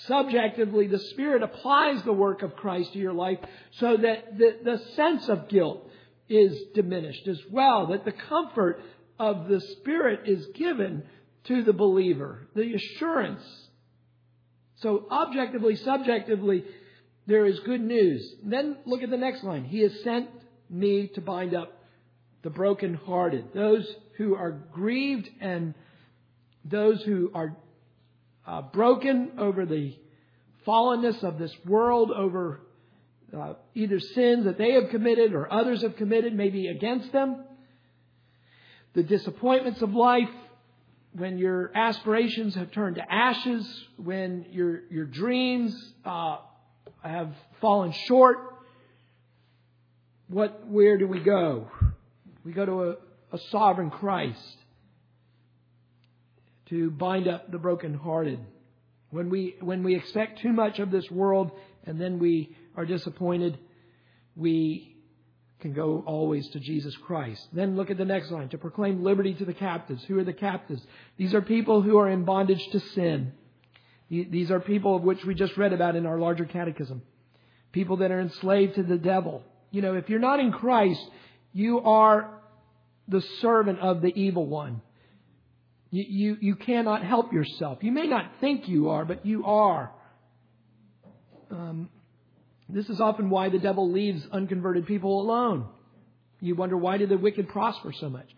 Subjectively, 0.08 0.88
the 0.88 1.00
Spirit 1.00 1.44
applies 1.44 2.02
the 2.04 2.14
work 2.14 2.42
of 2.42 2.56
Christ 2.56 2.94
to 2.94 3.00
your 3.00 3.14
life 3.14 3.40
so 3.72 3.98
that 3.98 4.38
the, 4.38 4.58
the 4.64 4.78
sense 4.96 5.28
of 5.30 5.50
guilt 5.50 5.88
is 6.28 6.58
diminished 6.74 7.28
as 7.28 7.40
well, 7.52 7.88
that 7.88 8.06
the 8.06 8.12
comfort 8.12 8.82
of 9.20 9.48
the 9.48 9.60
Spirit 9.60 10.22
is 10.26 10.46
given 10.56 11.04
to 11.46 11.64
the 11.64 11.74
believer, 11.74 12.48
the 12.56 12.74
assurance 12.74 13.44
so 14.82 15.06
objectively, 15.12 15.76
subjectively, 15.76 16.64
there 17.28 17.46
is 17.46 17.60
good 17.60 17.82
news. 17.82 18.36
Then 18.44 18.78
look 18.86 19.04
at 19.04 19.10
the 19.10 19.18
next 19.18 19.44
line. 19.44 19.66
He 19.66 19.80
has 19.82 19.92
sent 20.04 20.30
me 20.70 21.08
to 21.16 21.22
bind 21.22 21.54
up 21.54 21.84
the 22.42 22.50
brokenhearted, 22.50 23.54
those 23.54 23.88
who 24.18 24.36
are 24.36 24.52
grieved 24.52 25.30
and 25.42 25.74
those 26.66 27.02
who 27.04 27.32
are 27.34 27.56
uh, 28.46 28.62
broken 28.62 29.32
over 29.38 29.66
the 29.66 29.96
fallenness 30.66 31.24
of 31.24 31.38
this 31.38 31.54
world, 31.66 32.12
over 32.12 32.62
uh, 33.36 33.54
either 33.76 34.00
sins 34.00 34.46
that 34.46 34.58
they 34.58 34.74
have 34.74 34.90
committed 34.90 35.34
or 35.34 35.52
others 35.52 35.82
have 35.82 35.96
committed, 35.96 36.34
maybe 36.34 36.68
against 36.68 37.12
them, 37.12 37.44
the 38.94 39.04
disappointments 39.04 39.82
of 39.82 39.94
life, 39.94 40.30
when 41.14 41.38
your 41.38 41.72
aspirations 41.76 42.56
have 42.56 42.72
turned 42.72 42.96
to 42.96 43.12
ashes, 43.14 43.66
when 43.98 44.46
your 44.52 44.82
your 44.92 45.06
dreams 45.06 45.76
uh, 46.06 46.38
have 47.04 47.34
fallen 47.62 47.92
short, 48.08 48.38
what 50.30 50.68
where 50.68 50.98
do 50.98 51.08
we 51.08 51.20
go? 51.20 51.70
We 52.46 52.54
go 52.54 52.66
to 52.66 52.84
a, 52.84 52.96
a 53.34 53.40
sovereign 53.50 53.90
Christ 53.90 54.58
to 56.68 56.92
bind 56.92 57.28
up 57.28 57.52
the 57.52 57.58
brokenhearted. 57.58 58.40
When 59.10 59.30
we 59.30 59.56
when 59.60 59.84
we 59.84 59.96
expect 59.96 60.40
too 60.40 60.54
much 60.54 60.80
of 60.80 60.92
this 60.92 61.10
world 61.10 61.52
and 61.86 62.00
then 62.00 62.20
we 62.20 62.56
are 62.76 62.86
disappointed, 62.86 63.58
we 64.36 64.96
can 65.60 65.74
go 65.74 66.04
always 66.06 66.48
to 66.50 66.60
Jesus 66.60 66.96
Christ. 66.96 67.48
Then 67.52 67.76
look 67.76 67.90
at 67.90 67.98
the 67.98 68.06
next 68.06 68.32
line 68.32 68.50
to 68.50 68.58
proclaim 68.58 69.04
liberty 69.04 69.34
to 69.34 69.46
the 69.46 69.54
captives. 69.54 70.04
Who 70.06 70.18
are 70.20 70.24
the 70.24 70.32
captives? 70.32 70.86
These 71.18 71.34
are 71.34 71.42
people 71.42 71.82
who 71.82 71.98
are 71.98 72.10
in 72.10 72.24
bondage 72.24 72.66
to 72.72 72.80
sin. 72.80 73.34
These 74.10 74.52
are 74.52 74.60
people 74.60 74.96
of 74.96 75.04
which 75.04 75.24
we 75.26 75.36
just 75.36 75.58
read 75.58 75.74
about 75.74 75.96
in 75.96 76.06
our 76.06 76.18
larger 76.18 76.46
catechism. 76.46 77.02
People 77.72 77.98
that 77.98 78.12
are 78.12 78.22
enslaved 78.22 78.76
to 78.76 78.84
the 78.84 78.98
devil. 78.98 79.44
You 79.72 79.82
know, 79.82 79.96
if 79.96 80.10
you're 80.10 80.20
not 80.20 80.40
in 80.40 80.52
Christ, 80.52 81.02
you 81.54 81.80
are 81.82 82.40
the 83.08 83.22
servant 83.42 83.80
of 83.80 84.02
the 84.02 84.10
evil 84.10 84.46
one. 84.46 84.82
You, 85.92 86.06
you, 86.08 86.38
you 86.42 86.56
cannot 86.56 87.04
help 87.04 87.34
yourself. 87.34 87.80
You 87.82 87.92
may 87.92 88.08
not 88.08 88.34
think 88.40 88.68
you 88.68 88.90
are, 88.90 89.06
but 89.06 89.26
you 89.26 89.46
are. 89.46 89.92
Um, 91.50 91.90
this 92.68 92.88
is 92.90 93.02
often 93.02 93.30
why 93.30 93.50
the 93.50 93.58
devil 93.58 93.92
leaves 93.92 94.24
unconverted 94.32 94.86
people 94.86 95.22
alone. 95.22 95.68
You 96.40 96.56
wonder 96.56 96.78
why 96.78 96.98
did 96.98 97.10
the 97.10 97.18
wicked 97.18 97.50
prosper 97.50 97.92
so 98.00 98.10
much? 98.10 98.30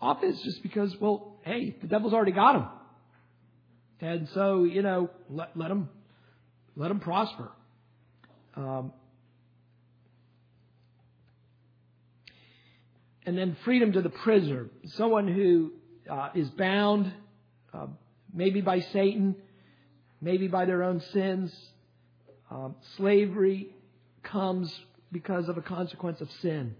Often 0.00 0.30
it's 0.30 0.42
just 0.44 0.62
because, 0.62 0.94
well, 1.00 1.38
hey, 1.42 1.76
the 1.80 1.88
devil's 1.88 2.12
already 2.12 2.32
got 2.32 2.52
them. 2.52 2.68
And 4.00 4.28
so, 4.34 4.64
you 4.64 4.82
know, 4.82 5.10
let, 5.28 5.56
let 5.56 5.68
them, 5.68 5.88
let 6.76 6.88
them 6.88 7.00
prosper. 7.00 7.50
Um, 8.56 8.92
and 13.26 13.36
then 13.36 13.56
freedom 13.64 13.92
to 13.92 14.02
the 14.02 14.10
prisoner. 14.10 14.68
Someone 14.96 15.28
who 15.28 15.72
uh, 16.10 16.30
is 16.34 16.48
bound, 16.50 17.12
uh, 17.72 17.86
maybe 18.32 18.60
by 18.60 18.80
Satan, 18.80 19.36
maybe 20.20 20.48
by 20.48 20.64
their 20.64 20.82
own 20.82 21.00
sins, 21.12 21.54
um, 22.50 22.76
slavery 22.96 23.74
comes 24.22 24.74
because 25.10 25.48
of 25.48 25.56
a 25.56 25.62
consequence 25.62 26.20
of 26.20 26.30
sin. 26.42 26.74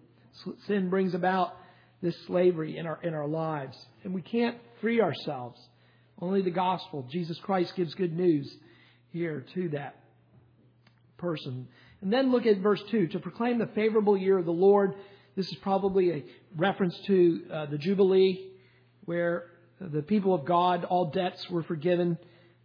Sin 0.66 0.90
brings 0.90 1.14
about 1.14 1.56
this 2.02 2.16
slavery 2.26 2.76
in 2.76 2.86
our 2.86 2.98
in 3.02 3.14
our 3.14 3.26
lives, 3.26 3.76
and 4.02 4.12
we 4.12 4.20
can't 4.20 4.58
free 4.80 5.00
ourselves. 5.00 5.60
Only 6.20 6.42
the 6.42 6.50
gospel, 6.50 7.06
Jesus 7.10 7.38
Christ, 7.38 7.74
gives 7.76 7.94
good 7.94 8.14
news 8.16 8.52
here 9.10 9.46
to 9.54 9.68
that 9.70 9.96
person. 11.16 11.68
And 12.02 12.12
then 12.12 12.30
look 12.30 12.46
at 12.46 12.58
verse 12.58 12.82
two 12.90 13.06
to 13.08 13.18
proclaim 13.18 13.58
the 13.58 13.68
favorable 13.68 14.16
year 14.16 14.38
of 14.38 14.44
the 14.44 14.52
Lord. 14.52 14.94
This 15.36 15.48
is 15.48 15.56
probably 15.56 16.10
a 16.10 16.24
reference 16.56 16.96
to 17.06 17.42
uh, 17.52 17.66
the 17.66 17.78
Jubilee, 17.78 18.50
where 19.04 19.46
the 19.80 20.02
people 20.02 20.34
of 20.34 20.44
God, 20.44 20.84
all 20.84 21.10
debts 21.10 21.50
were 21.50 21.64
forgiven 21.64 22.18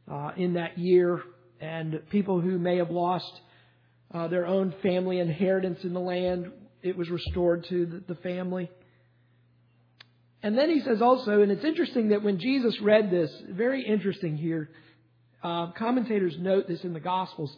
uh, 0.09 0.31
in 0.37 0.53
that 0.53 0.77
year 0.77 1.21
and 1.59 1.99
people 2.09 2.39
who 2.39 2.57
may 2.57 2.77
have 2.77 2.91
lost 2.91 3.41
uh, 4.13 4.27
their 4.27 4.45
own 4.45 4.73
family 4.81 5.19
inheritance 5.19 5.83
in 5.83 5.93
the 5.93 5.99
land, 5.99 6.51
it 6.81 6.97
was 6.97 7.09
restored 7.09 7.65
to 7.65 7.85
the, 7.85 8.13
the 8.13 8.21
family. 8.21 8.69
And 10.41 10.57
then 10.57 10.69
he 10.69 10.79
says 10.81 11.01
also, 11.01 11.41
and 11.41 11.51
it's 11.51 11.65
interesting 11.65 12.09
that 12.09 12.23
when 12.23 12.39
Jesus 12.39 12.79
read 12.81 13.11
this, 13.11 13.31
very 13.49 13.85
interesting 13.85 14.37
here, 14.37 14.69
uh, 15.43 15.71
commentators 15.71 16.35
note 16.39 16.67
this 16.67 16.83
in 16.83 16.93
the 16.93 16.99
Gospels. 16.99 17.55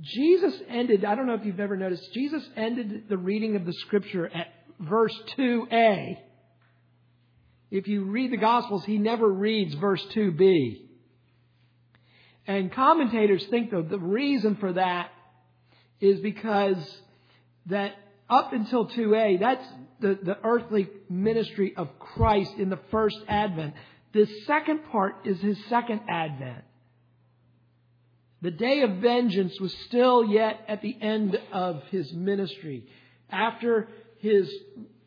Jesus 0.00 0.54
ended, 0.68 1.04
I 1.04 1.14
don't 1.14 1.26
know 1.26 1.34
if 1.34 1.44
you've 1.44 1.60
ever 1.60 1.76
noticed, 1.76 2.12
Jesus 2.14 2.42
ended 2.56 3.04
the 3.08 3.18
reading 3.18 3.56
of 3.56 3.66
the 3.66 3.72
scripture 3.72 4.26
at 4.26 4.48
verse 4.80 5.14
2a. 5.36 6.16
If 7.70 7.88
you 7.88 8.04
read 8.04 8.32
the 8.32 8.38
Gospels, 8.38 8.84
he 8.84 8.98
never 8.98 9.28
reads 9.28 9.74
verse 9.74 10.04
2b. 10.14 10.80
And 12.46 12.72
commentators 12.72 13.44
think 13.46 13.70
that 13.70 13.88
the 13.88 13.98
reason 13.98 14.56
for 14.56 14.72
that 14.72 15.10
is 16.00 16.20
because 16.20 16.76
that 17.66 17.94
up 18.28 18.52
until 18.52 18.88
2a, 18.88 19.38
that's 19.40 19.64
the, 20.00 20.18
the 20.22 20.36
earthly 20.42 20.88
ministry 21.08 21.74
of 21.76 21.98
Christ 21.98 22.52
in 22.58 22.70
the 22.70 22.80
first 22.90 23.16
advent. 23.28 23.74
The 24.12 24.26
second 24.46 24.80
part 24.90 25.26
is 25.26 25.40
his 25.40 25.56
second 25.68 26.00
advent. 26.08 26.64
The 28.42 28.50
day 28.50 28.82
of 28.82 28.96
vengeance 28.96 29.58
was 29.60 29.72
still 29.86 30.24
yet 30.24 30.64
at 30.66 30.82
the 30.82 30.96
end 31.00 31.38
of 31.52 31.82
his 31.90 32.12
ministry. 32.12 32.84
After 33.30 33.88
his 34.18 34.52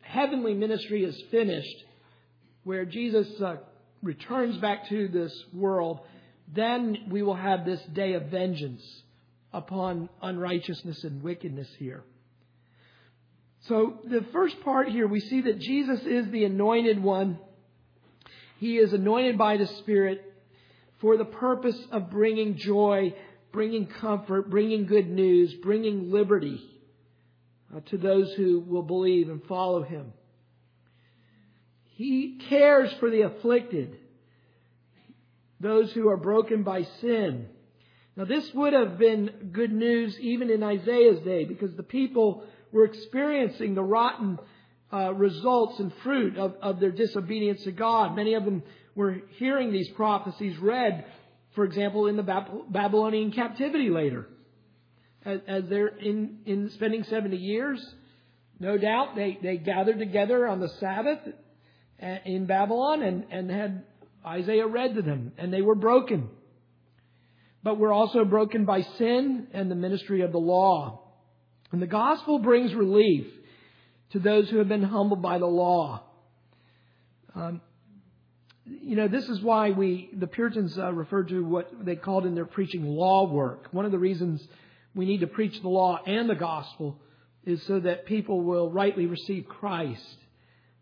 heavenly 0.00 0.54
ministry 0.54 1.04
is 1.04 1.20
finished, 1.30 1.84
where 2.64 2.86
Jesus 2.86 3.28
uh, 3.40 3.56
returns 4.02 4.56
back 4.56 4.88
to 4.88 5.08
this 5.08 5.32
world, 5.52 6.00
then 6.54 6.96
we 7.10 7.22
will 7.22 7.34
have 7.34 7.66
this 7.66 7.80
day 7.92 8.14
of 8.14 8.24
vengeance 8.24 8.82
upon 9.52 10.08
unrighteousness 10.22 11.04
and 11.04 11.22
wickedness 11.22 11.68
here. 11.78 12.04
So, 13.68 13.98
the 14.08 14.24
first 14.32 14.60
part 14.62 14.88
here, 14.88 15.06
we 15.06 15.20
see 15.20 15.42
that 15.42 15.58
Jesus 15.58 16.00
is 16.00 16.30
the 16.30 16.44
anointed 16.44 17.02
one. 17.02 17.38
He 18.58 18.78
is 18.78 18.92
anointed 18.92 19.36
by 19.36 19.56
the 19.58 19.66
Spirit 19.66 20.25
for 21.06 21.16
the 21.16 21.24
purpose 21.24 21.78
of 21.92 22.10
bringing 22.10 22.56
joy, 22.56 23.14
bringing 23.52 23.86
comfort, 23.86 24.50
bringing 24.50 24.86
good 24.86 25.08
news, 25.08 25.54
bringing 25.62 26.10
liberty 26.10 26.60
uh, 27.72 27.78
to 27.78 27.96
those 27.96 28.32
who 28.32 28.58
will 28.58 28.82
believe 28.82 29.28
and 29.28 29.40
follow 29.44 29.84
him. 29.84 30.12
He 31.94 32.40
cares 32.48 32.92
for 32.94 33.08
the 33.08 33.20
afflicted 33.20 33.96
those 35.60 35.92
who 35.92 36.08
are 36.08 36.16
broken 36.16 36.64
by 36.64 36.82
sin. 37.00 37.46
Now, 38.16 38.24
this 38.24 38.52
would 38.52 38.72
have 38.72 38.98
been 38.98 39.50
good 39.52 39.70
news 39.70 40.18
even 40.18 40.50
in 40.50 40.64
Isaiah's 40.64 41.20
day 41.20 41.44
because 41.44 41.72
the 41.76 41.84
people 41.84 42.42
were 42.72 42.84
experiencing 42.84 43.76
the 43.76 43.82
rotten 43.84 44.40
uh, 44.92 45.14
results 45.14 45.78
and 45.78 45.92
fruit 46.02 46.36
of, 46.36 46.56
of 46.60 46.80
their 46.80 46.90
disobedience 46.90 47.62
to 47.62 47.70
God. 47.70 48.16
Many 48.16 48.34
of 48.34 48.44
them 48.44 48.64
were 48.96 49.18
hearing 49.38 49.70
these 49.70 49.88
prophecies 49.90 50.58
read, 50.58 51.04
for 51.54 51.64
example, 51.64 52.08
in 52.08 52.16
the 52.16 52.24
Babylonian 52.70 53.30
captivity 53.30 53.90
later. 53.90 54.26
As, 55.24 55.64
they're 55.68 55.88
in, 55.88 56.38
in 56.46 56.70
spending 56.74 57.04
70 57.04 57.36
years, 57.36 57.84
no 58.58 58.78
doubt 58.78 59.14
they, 59.14 59.38
they 59.42 59.58
gathered 59.58 59.98
together 59.98 60.46
on 60.46 60.60
the 60.60 60.68
Sabbath 60.80 61.18
uh, 62.02 62.06
in 62.24 62.46
Babylon 62.46 63.02
and, 63.02 63.26
and 63.30 63.50
had 63.50 63.84
Isaiah 64.24 64.66
read 64.66 64.94
to 64.94 65.02
them, 65.02 65.32
and 65.36 65.52
they 65.52 65.62
were 65.62 65.74
broken. 65.74 66.28
But 67.62 67.78
we're 67.78 67.92
also 67.92 68.24
broken 68.24 68.64
by 68.64 68.82
sin 68.82 69.48
and 69.52 69.70
the 69.70 69.74
ministry 69.74 70.22
of 70.22 70.32
the 70.32 70.38
law. 70.38 71.02
And 71.72 71.82
the 71.82 71.86
gospel 71.86 72.38
brings 72.38 72.72
relief 72.72 73.26
to 74.12 74.20
those 74.20 74.48
who 74.48 74.58
have 74.58 74.68
been 74.68 74.84
humbled 74.84 75.20
by 75.20 75.38
the 75.38 75.46
law. 75.46 76.04
Um, 77.34 77.60
you 78.66 78.96
know, 78.96 79.06
this 79.06 79.28
is 79.28 79.40
why 79.40 79.70
we, 79.70 80.10
the 80.12 80.26
Puritans 80.26 80.76
uh, 80.76 80.92
referred 80.92 81.28
to 81.28 81.44
what 81.44 81.70
they 81.84 81.94
called 81.94 82.26
in 82.26 82.34
their 82.34 82.46
preaching 82.46 82.84
law 82.84 83.30
work. 83.30 83.68
One 83.70 83.84
of 83.84 83.92
the 83.92 83.98
reasons 83.98 84.46
we 84.94 85.06
need 85.06 85.20
to 85.20 85.26
preach 85.26 85.60
the 85.62 85.68
law 85.68 86.00
and 86.04 86.28
the 86.28 86.34
gospel 86.34 86.98
is 87.44 87.62
so 87.64 87.78
that 87.80 88.06
people 88.06 88.40
will 88.40 88.70
rightly 88.70 89.06
receive 89.06 89.46
Christ. 89.46 90.16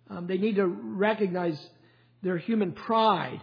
Um, 0.08 0.26
they 0.26 0.38
need 0.38 0.56
to 0.56 0.66
recognize 0.66 1.58
their 2.22 2.38
human 2.38 2.72
pride. 2.72 3.42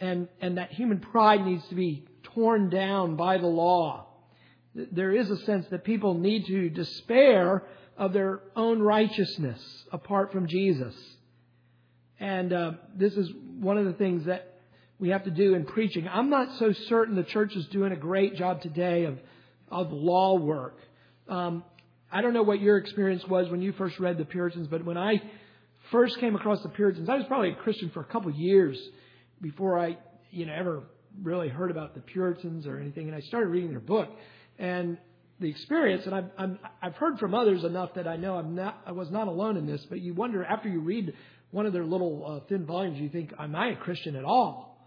And, 0.00 0.28
and 0.42 0.58
that 0.58 0.72
human 0.72 1.00
pride 1.00 1.46
needs 1.46 1.66
to 1.68 1.74
be 1.74 2.04
torn 2.22 2.68
down 2.68 3.16
by 3.16 3.38
the 3.38 3.46
law. 3.46 4.06
There 4.74 5.12
is 5.12 5.30
a 5.30 5.38
sense 5.38 5.66
that 5.70 5.84
people 5.84 6.12
need 6.12 6.46
to 6.46 6.68
despair 6.68 7.62
of 7.96 8.12
their 8.12 8.40
own 8.54 8.82
righteousness 8.82 9.58
apart 9.90 10.32
from 10.32 10.46
Jesus. 10.46 10.94
And 12.18 12.52
uh, 12.52 12.72
this 12.94 13.12
is 13.14 13.28
one 13.60 13.78
of 13.78 13.84
the 13.84 13.92
things 13.92 14.26
that 14.26 14.54
we 14.98 15.10
have 15.10 15.24
to 15.24 15.30
do 15.30 15.54
in 15.54 15.64
preaching. 15.66 16.08
I'm 16.08 16.30
not 16.30 16.58
so 16.58 16.72
certain 16.88 17.16
the 17.16 17.24
church 17.24 17.54
is 17.54 17.66
doing 17.66 17.92
a 17.92 17.96
great 17.96 18.36
job 18.36 18.62
today 18.62 19.04
of, 19.04 19.18
of 19.70 19.92
law 19.92 20.36
work. 20.38 20.78
Um, 21.28 21.64
I 22.10 22.22
don't 22.22 22.32
know 22.32 22.42
what 22.42 22.60
your 22.60 22.78
experience 22.78 23.26
was 23.26 23.50
when 23.50 23.60
you 23.60 23.72
first 23.72 23.98
read 23.98 24.16
the 24.16 24.24
Puritans, 24.24 24.68
but 24.68 24.84
when 24.84 24.96
I 24.96 25.20
first 25.90 26.18
came 26.18 26.34
across 26.34 26.62
the 26.62 26.68
Puritans, 26.70 27.08
I 27.08 27.16
was 27.16 27.26
probably 27.26 27.50
a 27.50 27.56
Christian 27.56 27.90
for 27.90 28.00
a 28.00 28.04
couple 28.04 28.30
of 28.30 28.36
years 28.36 28.78
before 29.42 29.78
I, 29.78 29.98
you 30.30 30.46
know, 30.46 30.54
ever 30.54 30.84
really 31.22 31.48
heard 31.48 31.70
about 31.70 31.94
the 31.94 32.00
Puritans 32.00 32.66
or 32.66 32.78
anything. 32.78 33.08
And 33.08 33.14
I 33.14 33.20
started 33.20 33.48
reading 33.48 33.70
their 33.70 33.80
book, 33.80 34.08
and 34.58 34.98
the 35.38 35.50
experience, 35.50 36.06
and 36.06 36.14
I've, 36.14 36.30
I'm, 36.38 36.58
I've 36.80 36.94
heard 36.94 37.18
from 37.18 37.34
others 37.34 37.62
enough 37.64 37.90
that 37.94 38.08
I 38.08 38.16
know 38.16 38.36
I'm 38.36 38.54
not, 38.54 38.80
I 38.86 38.92
was 38.92 39.10
not 39.10 39.28
alone 39.28 39.58
in 39.58 39.66
this. 39.66 39.84
But 39.90 40.00
you 40.00 40.14
wonder 40.14 40.42
after 40.44 40.68
you 40.68 40.80
read 40.80 41.12
one 41.50 41.66
of 41.66 41.72
their 41.72 41.84
little 41.84 42.24
uh, 42.26 42.48
thin 42.48 42.66
volumes, 42.66 42.98
you 42.98 43.08
think, 43.08 43.32
am 43.38 43.54
I 43.54 43.68
a 43.68 43.76
Christian 43.76 44.16
at 44.16 44.24
all? 44.24 44.86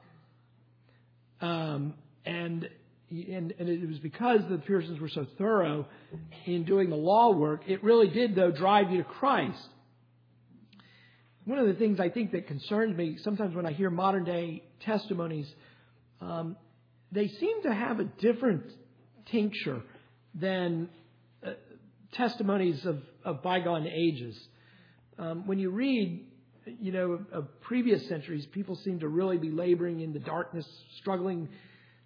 Um, 1.41 1.93
and 2.25 2.69
and, 3.11 3.53
and 3.57 3.69
it 3.69 3.87
was 3.87 3.99
because 3.99 4.41
the 4.49 4.59
Puritans 4.59 4.99
were 4.99 5.09
so 5.09 5.25
thorough 5.37 5.87
in 6.45 6.63
doing 6.63 6.89
the 6.89 6.95
law 6.95 7.31
work, 7.31 7.63
it 7.67 7.83
really 7.83 8.07
did, 8.07 8.35
though, 8.35 8.51
drive 8.51 8.91
you 8.91 8.99
to 8.99 9.03
Christ. 9.03 9.67
One 11.45 11.57
of 11.57 11.65
the 11.65 11.73
things 11.73 11.99
I 11.99 12.09
think 12.09 12.33
that 12.33 12.45
concerns 12.45 12.95
me 12.95 13.17
sometimes 13.23 13.55
when 13.55 13.65
I 13.65 13.71
hear 13.71 13.89
modern 13.89 14.25
day 14.25 14.61
testimonies, 14.81 15.51
um, 16.21 16.55
they 17.11 17.27
seem 17.27 17.63
to 17.63 17.73
have 17.73 17.99
a 17.99 18.03
different 18.03 18.65
tincture 19.31 19.81
than 20.35 20.89
uh, 21.43 21.53
testimonies 22.11 22.85
of, 22.85 23.01
of 23.25 23.41
bygone 23.41 23.87
ages. 23.87 24.39
Um, 25.17 25.47
when 25.47 25.57
you 25.57 25.71
read, 25.71 26.27
you 26.79 26.91
know, 26.91 27.25
of 27.31 27.61
previous 27.61 28.07
centuries, 28.07 28.45
people 28.47 28.75
seem 28.75 28.99
to 28.99 29.07
really 29.07 29.37
be 29.37 29.49
laboring 29.49 30.01
in 30.01 30.13
the 30.13 30.19
darkness, 30.19 30.67
struggling 30.99 31.49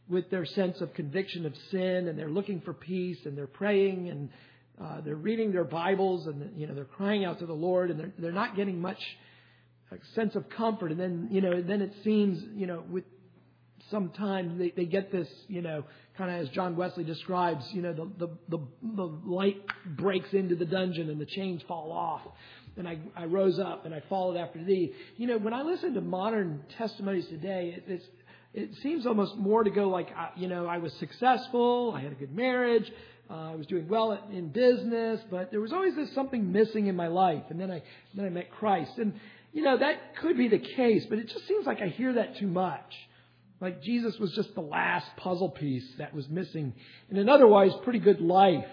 with 0.10 0.30
their 0.30 0.46
sense 0.46 0.82
of 0.82 0.94
conviction 0.94 1.46
of 1.46 1.54
sin, 1.72 2.08
and 2.08 2.18
they're 2.18 2.30
looking 2.30 2.62
for 2.62 2.74
peace, 2.74 3.20
and 3.26 3.38
they're 3.38 3.48
praying, 3.48 4.10
and 4.10 4.30
uh, 4.82 5.02
they're 5.02 5.16
reading 5.16 5.52
their 5.52 5.64
Bibles, 5.64 6.28
and 6.28 6.60
you 6.60 6.68
know 6.68 6.74
they're 6.74 6.86
crying 6.86 7.26
out 7.26 7.40
to 7.40 7.46
the 7.46 7.54
Lord, 7.54 7.92
and 7.92 8.00
they're 8.00 8.14
they're 8.18 8.32
not 8.32 8.56
getting 8.56 8.82
much 8.82 9.00
uh, 9.92 9.96
sense 10.16 10.36
of 10.36 10.50
comfort. 10.50 10.92
And 10.92 11.00
then 11.00 11.28
you 11.32 11.42
know 11.42 11.62
then 11.62 11.82
it 11.82 11.94
seems 12.04 12.44
you 12.56 12.68
know 12.68 12.84
with 12.90 13.06
sometimes 13.90 14.58
they, 14.58 14.72
they 14.76 14.86
get 14.86 15.12
this, 15.12 15.28
you 15.48 15.62
know, 15.62 15.84
kind 16.18 16.32
of 16.32 16.42
as 16.42 16.50
John 16.50 16.76
Wesley 16.76 17.04
describes, 17.04 17.64
you 17.72 17.82
know, 17.82 17.94
the, 17.94 18.10
the, 18.18 18.30
the, 18.50 18.68
the 18.96 19.20
light 19.26 19.62
breaks 19.86 20.34
into 20.34 20.56
the 20.56 20.66
dungeon 20.66 21.10
and 21.10 21.20
the 21.20 21.26
chains 21.26 21.62
fall 21.68 21.92
off. 21.92 22.22
And 22.76 22.88
I, 22.88 22.98
I 23.16 23.26
rose 23.26 23.60
up 23.60 23.86
and 23.86 23.94
I 23.94 24.02
followed 24.10 24.36
after 24.38 24.64
thee. 24.64 24.94
You 25.18 25.28
know, 25.28 25.38
when 25.38 25.54
I 25.54 25.62
listen 25.62 25.94
to 25.94 26.02
modern 26.02 26.64
testimonies 26.78 27.28
today, 27.28 27.76
it, 27.78 27.84
it's, 27.88 28.06
it 28.54 28.70
seems 28.82 29.06
almost 29.06 29.36
more 29.36 29.64
to 29.64 29.70
go 29.70 29.90
like, 29.90 30.10
you 30.36 30.48
know, 30.48 30.66
I 30.66 30.80
was 30.80 30.94
successful, 30.94 31.94
I 31.96 32.02
had 32.02 32.12
a 32.12 32.16
good 32.16 32.36
marriage, 32.36 32.92
uh, 33.30 33.52
I 33.52 33.56
was 33.56 33.68
doing 33.68 33.88
well 33.88 34.20
in 34.32 34.50
business, 34.50 35.22
but 35.30 35.52
there 35.52 35.62
was 35.62 35.72
always 35.72 35.96
this 35.96 36.14
something 36.14 36.52
missing 36.52 36.88
in 36.88 36.96
my 36.96 37.08
life. 37.08 37.44
And 37.50 37.60
then 37.60 37.72
I, 37.72 37.82
then 38.16 38.26
I 38.26 38.30
met 38.30 38.52
Christ. 38.52 38.98
And, 38.98 39.14
you 39.54 39.64
know, 39.64 39.78
that 39.78 40.18
could 40.18 40.38
be 40.38 40.48
the 40.48 40.60
case, 40.60 41.06
but 41.10 41.20
it 41.20 41.30
just 41.30 41.48
seems 41.48 41.66
like 41.66 41.82
I 41.82 41.88
hear 41.88 42.14
that 42.14 42.38
too 42.38 42.48
much. 42.48 42.94
Like 43.62 43.82
Jesus 43.82 44.20
was 44.20 44.34
just 44.34 44.54
the 44.56 44.62
last 44.62 45.08
puzzle 45.18 45.50
piece 45.50 45.88
that 45.98 46.14
was 46.14 46.28
missing 46.28 46.74
in 47.10 47.18
an 47.18 47.30
otherwise 47.30 47.72
pretty 47.84 48.00
good 48.00 48.20
life. 48.20 48.68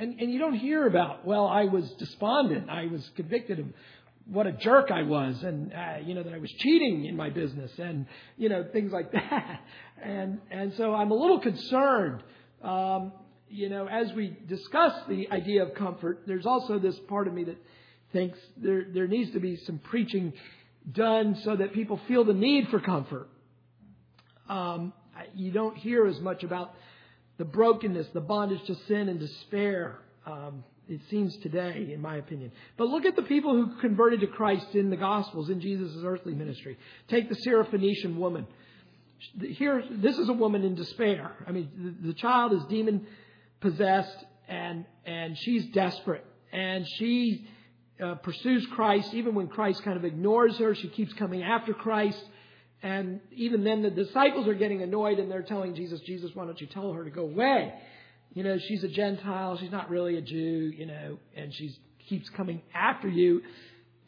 And, 0.00 0.18
and 0.18 0.32
you 0.32 0.38
don't 0.38 0.54
hear 0.54 0.86
about, 0.86 1.26
well, 1.26 1.46
I 1.46 1.64
was 1.64 1.88
despondent. 1.98 2.70
I 2.70 2.86
was 2.86 3.06
convicted 3.16 3.58
of 3.58 3.66
what 4.24 4.46
a 4.46 4.52
jerk 4.52 4.90
I 4.90 5.02
was 5.02 5.42
and, 5.42 5.74
uh, 5.74 5.98
you 6.02 6.14
know, 6.14 6.22
that 6.22 6.32
I 6.32 6.38
was 6.38 6.50
cheating 6.58 7.04
in 7.04 7.16
my 7.16 7.28
business 7.28 7.70
and, 7.78 8.06
you 8.38 8.48
know, 8.48 8.64
things 8.72 8.92
like 8.92 9.12
that. 9.12 9.60
And, 10.02 10.40
and 10.50 10.72
so 10.78 10.94
I'm 10.94 11.10
a 11.10 11.14
little 11.14 11.38
concerned. 11.38 12.22
Um, 12.64 13.12
you 13.50 13.68
know, 13.68 13.86
as 13.86 14.10
we 14.14 14.34
discuss 14.48 14.94
the 15.06 15.30
idea 15.30 15.64
of 15.64 15.74
comfort, 15.74 16.22
there's 16.26 16.46
also 16.46 16.78
this 16.78 16.98
part 17.06 17.28
of 17.28 17.34
me 17.34 17.44
that 17.44 17.58
thinks 18.14 18.38
there, 18.56 18.86
there 18.94 19.06
needs 19.06 19.32
to 19.32 19.40
be 19.40 19.56
some 19.66 19.78
preaching 19.78 20.32
done 20.90 21.36
so 21.44 21.56
that 21.56 21.74
people 21.74 22.00
feel 22.08 22.24
the 22.24 22.32
need 22.32 22.68
for 22.68 22.80
comfort 22.80 23.28
um, 24.48 24.92
you 25.34 25.52
don't 25.52 25.76
hear 25.76 26.06
as 26.06 26.18
much 26.20 26.42
about 26.42 26.74
the 27.40 27.44
brokenness, 27.46 28.06
the 28.12 28.20
bondage 28.20 28.62
to 28.66 28.74
sin 28.86 29.08
and 29.08 29.18
despair. 29.18 29.98
Um, 30.26 30.62
it 30.88 31.00
seems 31.08 31.34
today, 31.38 31.88
in 31.90 32.02
my 32.02 32.16
opinion. 32.16 32.52
But 32.76 32.88
look 32.88 33.06
at 33.06 33.16
the 33.16 33.22
people 33.22 33.54
who 33.54 33.80
converted 33.80 34.20
to 34.20 34.26
Christ 34.26 34.74
in 34.74 34.90
the 34.90 34.96
Gospels 34.96 35.48
in 35.48 35.58
Jesus' 35.58 35.96
earthly 36.04 36.34
ministry. 36.34 36.76
Take 37.08 37.30
the 37.30 37.36
Syrophoenician 37.46 38.16
woman. 38.16 38.46
Here, 39.40 39.82
this 39.90 40.18
is 40.18 40.28
a 40.28 40.34
woman 40.34 40.64
in 40.64 40.74
despair. 40.74 41.32
I 41.46 41.52
mean, 41.52 41.96
the, 42.02 42.08
the 42.08 42.14
child 42.14 42.52
is 42.52 42.60
demon 42.68 43.06
possessed, 43.60 44.16
and 44.46 44.84
and 45.06 45.38
she's 45.38 45.64
desperate, 45.72 46.26
and 46.52 46.86
she 46.98 47.48
uh, 48.04 48.16
pursues 48.16 48.66
Christ 48.74 49.14
even 49.14 49.34
when 49.34 49.48
Christ 49.48 49.82
kind 49.82 49.96
of 49.96 50.04
ignores 50.04 50.58
her. 50.58 50.74
She 50.74 50.88
keeps 50.88 51.14
coming 51.14 51.42
after 51.42 51.72
Christ. 51.72 52.22
And 52.82 53.20
even 53.32 53.64
then, 53.64 53.82
the 53.82 53.90
disciples 53.90 54.48
are 54.48 54.54
getting 54.54 54.82
annoyed 54.82 55.18
and 55.18 55.30
they're 55.30 55.42
telling 55.42 55.74
Jesus, 55.74 56.00
Jesus, 56.00 56.30
why 56.34 56.46
don't 56.46 56.60
you 56.60 56.66
tell 56.66 56.92
her 56.92 57.04
to 57.04 57.10
go 57.10 57.22
away? 57.22 57.74
You 58.32 58.44
know, 58.44 58.58
she's 58.58 58.82
a 58.84 58.88
Gentile. 58.88 59.58
She's 59.58 59.72
not 59.72 59.90
really 59.90 60.16
a 60.16 60.22
Jew, 60.22 60.72
you 60.74 60.86
know, 60.86 61.18
and 61.36 61.52
she 61.52 61.76
keeps 62.08 62.28
coming 62.30 62.62
after 62.74 63.08
you. 63.08 63.42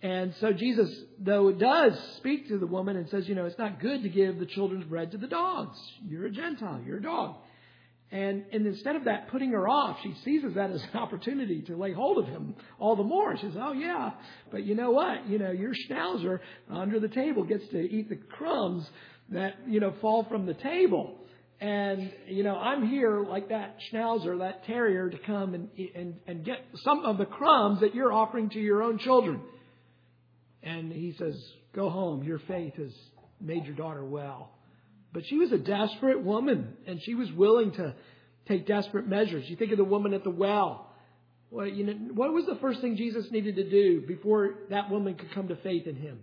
And 0.00 0.34
so 0.40 0.52
Jesus, 0.52 0.90
though, 1.18 1.52
does 1.52 1.98
speak 2.16 2.48
to 2.48 2.58
the 2.58 2.66
woman 2.66 2.96
and 2.96 3.08
says, 3.08 3.28
you 3.28 3.34
know, 3.34 3.46
it's 3.46 3.58
not 3.58 3.80
good 3.80 4.02
to 4.02 4.08
give 4.08 4.38
the 4.38 4.46
children's 4.46 4.84
bread 4.84 5.12
to 5.12 5.18
the 5.18 5.28
dogs. 5.28 5.78
You're 6.06 6.26
a 6.26 6.30
Gentile. 6.30 6.80
You're 6.84 6.98
a 6.98 7.02
dog. 7.02 7.36
And, 8.12 8.44
and 8.52 8.66
instead 8.66 8.94
of 8.94 9.04
that 9.04 9.28
putting 9.28 9.52
her 9.52 9.66
off, 9.66 9.96
she 10.02 10.14
seizes 10.22 10.54
that 10.54 10.70
as 10.70 10.82
an 10.92 11.00
opportunity 11.00 11.62
to 11.62 11.76
lay 11.76 11.94
hold 11.94 12.18
of 12.18 12.26
him 12.26 12.54
all 12.78 12.94
the 12.94 13.02
more. 13.02 13.34
She 13.38 13.46
says, 13.46 13.56
Oh, 13.58 13.72
yeah, 13.72 14.10
but 14.50 14.64
you 14.64 14.74
know 14.74 14.90
what? 14.90 15.26
You 15.26 15.38
know, 15.38 15.50
your 15.50 15.72
schnauzer 15.72 16.40
under 16.70 17.00
the 17.00 17.08
table 17.08 17.42
gets 17.42 17.66
to 17.68 17.78
eat 17.78 18.10
the 18.10 18.16
crumbs 18.16 18.86
that, 19.30 19.54
you 19.66 19.80
know, 19.80 19.94
fall 20.02 20.24
from 20.24 20.44
the 20.44 20.52
table. 20.52 21.20
And, 21.58 22.12
you 22.26 22.42
know, 22.42 22.56
I'm 22.56 22.86
here 22.86 23.24
like 23.24 23.48
that 23.48 23.76
schnauzer, 23.90 24.40
that 24.40 24.66
terrier, 24.66 25.08
to 25.08 25.18
come 25.18 25.54
and, 25.54 25.70
and, 25.94 26.16
and 26.26 26.44
get 26.44 26.58
some 26.84 27.06
of 27.06 27.16
the 27.16 27.24
crumbs 27.24 27.80
that 27.80 27.94
you're 27.94 28.12
offering 28.12 28.50
to 28.50 28.58
your 28.58 28.82
own 28.82 28.98
children. 28.98 29.40
And 30.62 30.92
he 30.92 31.14
says, 31.18 31.34
Go 31.74 31.88
home. 31.88 32.22
Your 32.24 32.40
faith 32.40 32.74
has 32.74 32.92
made 33.40 33.64
your 33.64 33.74
daughter 33.74 34.04
well. 34.04 34.50
But 35.12 35.26
she 35.26 35.36
was 35.36 35.52
a 35.52 35.58
desperate 35.58 36.22
woman, 36.22 36.74
and 36.86 37.00
she 37.02 37.14
was 37.14 37.30
willing 37.32 37.72
to 37.72 37.94
take 38.48 38.66
desperate 38.66 39.06
measures. 39.06 39.44
You 39.48 39.56
think 39.56 39.72
of 39.72 39.78
the 39.78 39.84
woman 39.84 40.14
at 40.14 40.24
the 40.24 40.30
well. 40.30 40.90
Well, 41.50 41.66
you 41.66 41.84
know, 41.84 41.92
what 42.14 42.32
was 42.32 42.46
the 42.46 42.56
first 42.56 42.80
thing 42.80 42.96
Jesus 42.96 43.26
needed 43.30 43.56
to 43.56 43.68
do 43.68 44.06
before 44.06 44.54
that 44.70 44.90
woman 44.90 45.14
could 45.14 45.32
come 45.32 45.48
to 45.48 45.56
faith 45.56 45.86
in 45.86 45.96
him? 45.96 46.20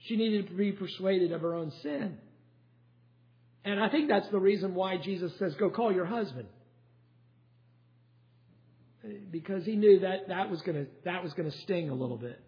She 0.00 0.16
needed 0.16 0.48
to 0.48 0.54
be 0.54 0.72
persuaded 0.72 1.32
of 1.32 1.40
her 1.40 1.54
own 1.54 1.72
sin. 1.82 2.18
And 3.64 3.80
I 3.80 3.88
think 3.88 4.08
that's 4.08 4.28
the 4.28 4.38
reason 4.38 4.74
why 4.74 4.96
Jesus 4.98 5.32
says, 5.38 5.54
Go 5.54 5.70
call 5.70 5.92
your 5.92 6.06
husband. 6.06 6.48
Because 9.30 9.64
he 9.64 9.76
knew 9.76 10.00
that 10.00 10.28
that 10.28 10.50
was 10.50 10.60
going 10.62 10.84
to 10.84 10.90
that 11.04 11.22
was 11.22 11.32
going 11.32 11.50
to 11.50 11.56
sting 11.58 11.88
a 11.88 11.94
little 11.94 12.18
bit. 12.18 12.38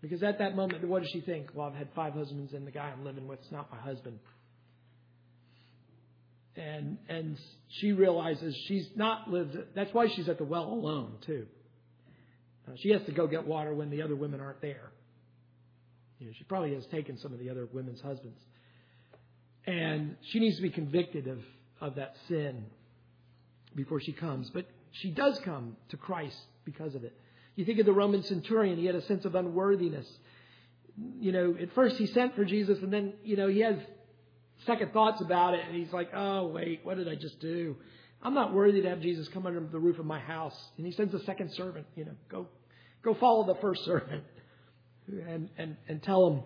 Because 0.00 0.22
at 0.22 0.38
that 0.38 0.54
moment, 0.54 0.86
what 0.86 1.02
does 1.02 1.10
she 1.10 1.20
think? 1.20 1.50
Well, 1.54 1.68
I've 1.68 1.74
had 1.74 1.88
five 1.94 2.12
husbands, 2.12 2.52
and 2.52 2.66
the 2.66 2.70
guy 2.70 2.92
I'm 2.96 3.04
living 3.04 3.26
with 3.26 3.40
is 3.40 3.50
not 3.50 3.70
my 3.70 3.78
husband. 3.78 4.18
And 6.54 6.98
and 7.08 7.38
she 7.68 7.92
realizes 7.92 8.56
she's 8.66 8.88
not 8.94 9.28
lived. 9.28 9.56
That's 9.74 9.92
why 9.92 10.08
she's 10.08 10.28
at 10.28 10.38
the 10.38 10.44
well 10.44 10.64
alone 10.64 11.16
too. 11.26 11.46
Uh, 12.66 12.72
she 12.78 12.90
has 12.90 13.02
to 13.04 13.12
go 13.12 13.26
get 13.26 13.46
water 13.46 13.74
when 13.74 13.90
the 13.90 14.02
other 14.02 14.16
women 14.16 14.40
aren't 14.40 14.60
there. 14.62 14.90
You 16.18 16.26
know, 16.26 16.32
she 16.36 16.44
probably 16.44 16.74
has 16.74 16.86
taken 16.86 17.18
some 17.18 17.32
of 17.32 17.38
the 17.38 17.50
other 17.50 17.68
women's 17.72 18.00
husbands, 18.00 18.40
and 19.66 20.16
she 20.30 20.40
needs 20.40 20.56
to 20.56 20.62
be 20.62 20.70
convicted 20.70 21.26
of 21.26 21.40
of 21.80 21.96
that 21.96 22.16
sin 22.28 22.64
before 23.74 24.00
she 24.00 24.12
comes. 24.12 24.50
But 24.50 24.66
she 24.92 25.10
does 25.10 25.38
come 25.40 25.76
to 25.90 25.96
Christ 25.96 26.38
because 26.64 26.94
of 26.94 27.04
it. 27.04 27.14
You 27.56 27.64
think 27.64 27.78
of 27.78 27.86
the 27.86 27.92
Roman 27.92 28.22
centurion, 28.22 28.78
he 28.78 28.86
had 28.86 28.94
a 28.94 29.02
sense 29.02 29.24
of 29.24 29.34
unworthiness. 29.34 30.06
You 31.18 31.32
know, 31.32 31.56
at 31.60 31.72
first 31.74 31.96
he 31.96 32.06
sent 32.06 32.36
for 32.36 32.44
Jesus, 32.44 32.78
and 32.80 32.92
then, 32.92 33.14
you 33.24 33.36
know, 33.36 33.48
he 33.48 33.60
has 33.60 33.76
second 34.66 34.92
thoughts 34.92 35.20
about 35.20 35.54
it, 35.54 35.60
and 35.66 35.74
he's 35.76 35.92
like, 35.92 36.10
oh, 36.14 36.46
wait, 36.46 36.80
what 36.84 36.96
did 36.96 37.08
I 37.08 37.14
just 37.14 37.40
do? 37.40 37.76
I'm 38.22 38.34
not 38.34 38.54
worthy 38.54 38.82
to 38.82 38.88
have 38.88 39.00
Jesus 39.00 39.28
come 39.28 39.46
under 39.46 39.60
the 39.60 39.78
roof 39.78 39.98
of 39.98 40.06
my 40.06 40.18
house. 40.18 40.56
And 40.76 40.86
he 40.86 40.92
sends 40.92 41.14
a 41.14 41.20
second 41.24 41.52
servant, 41.52 41.86
you 41.96 42.04
know, 42.04 42.14
go, 42.28 42.48
go 43.02 43.14
follow 43.14 43.46
the 43.46 43.60
first 43.60 43.84
servant 43.84 44.24
and, 45.08 45.48
and, 45.56 45.76
and 45.88 46.02
tell 46.02 46.26
him, 46.26 46.42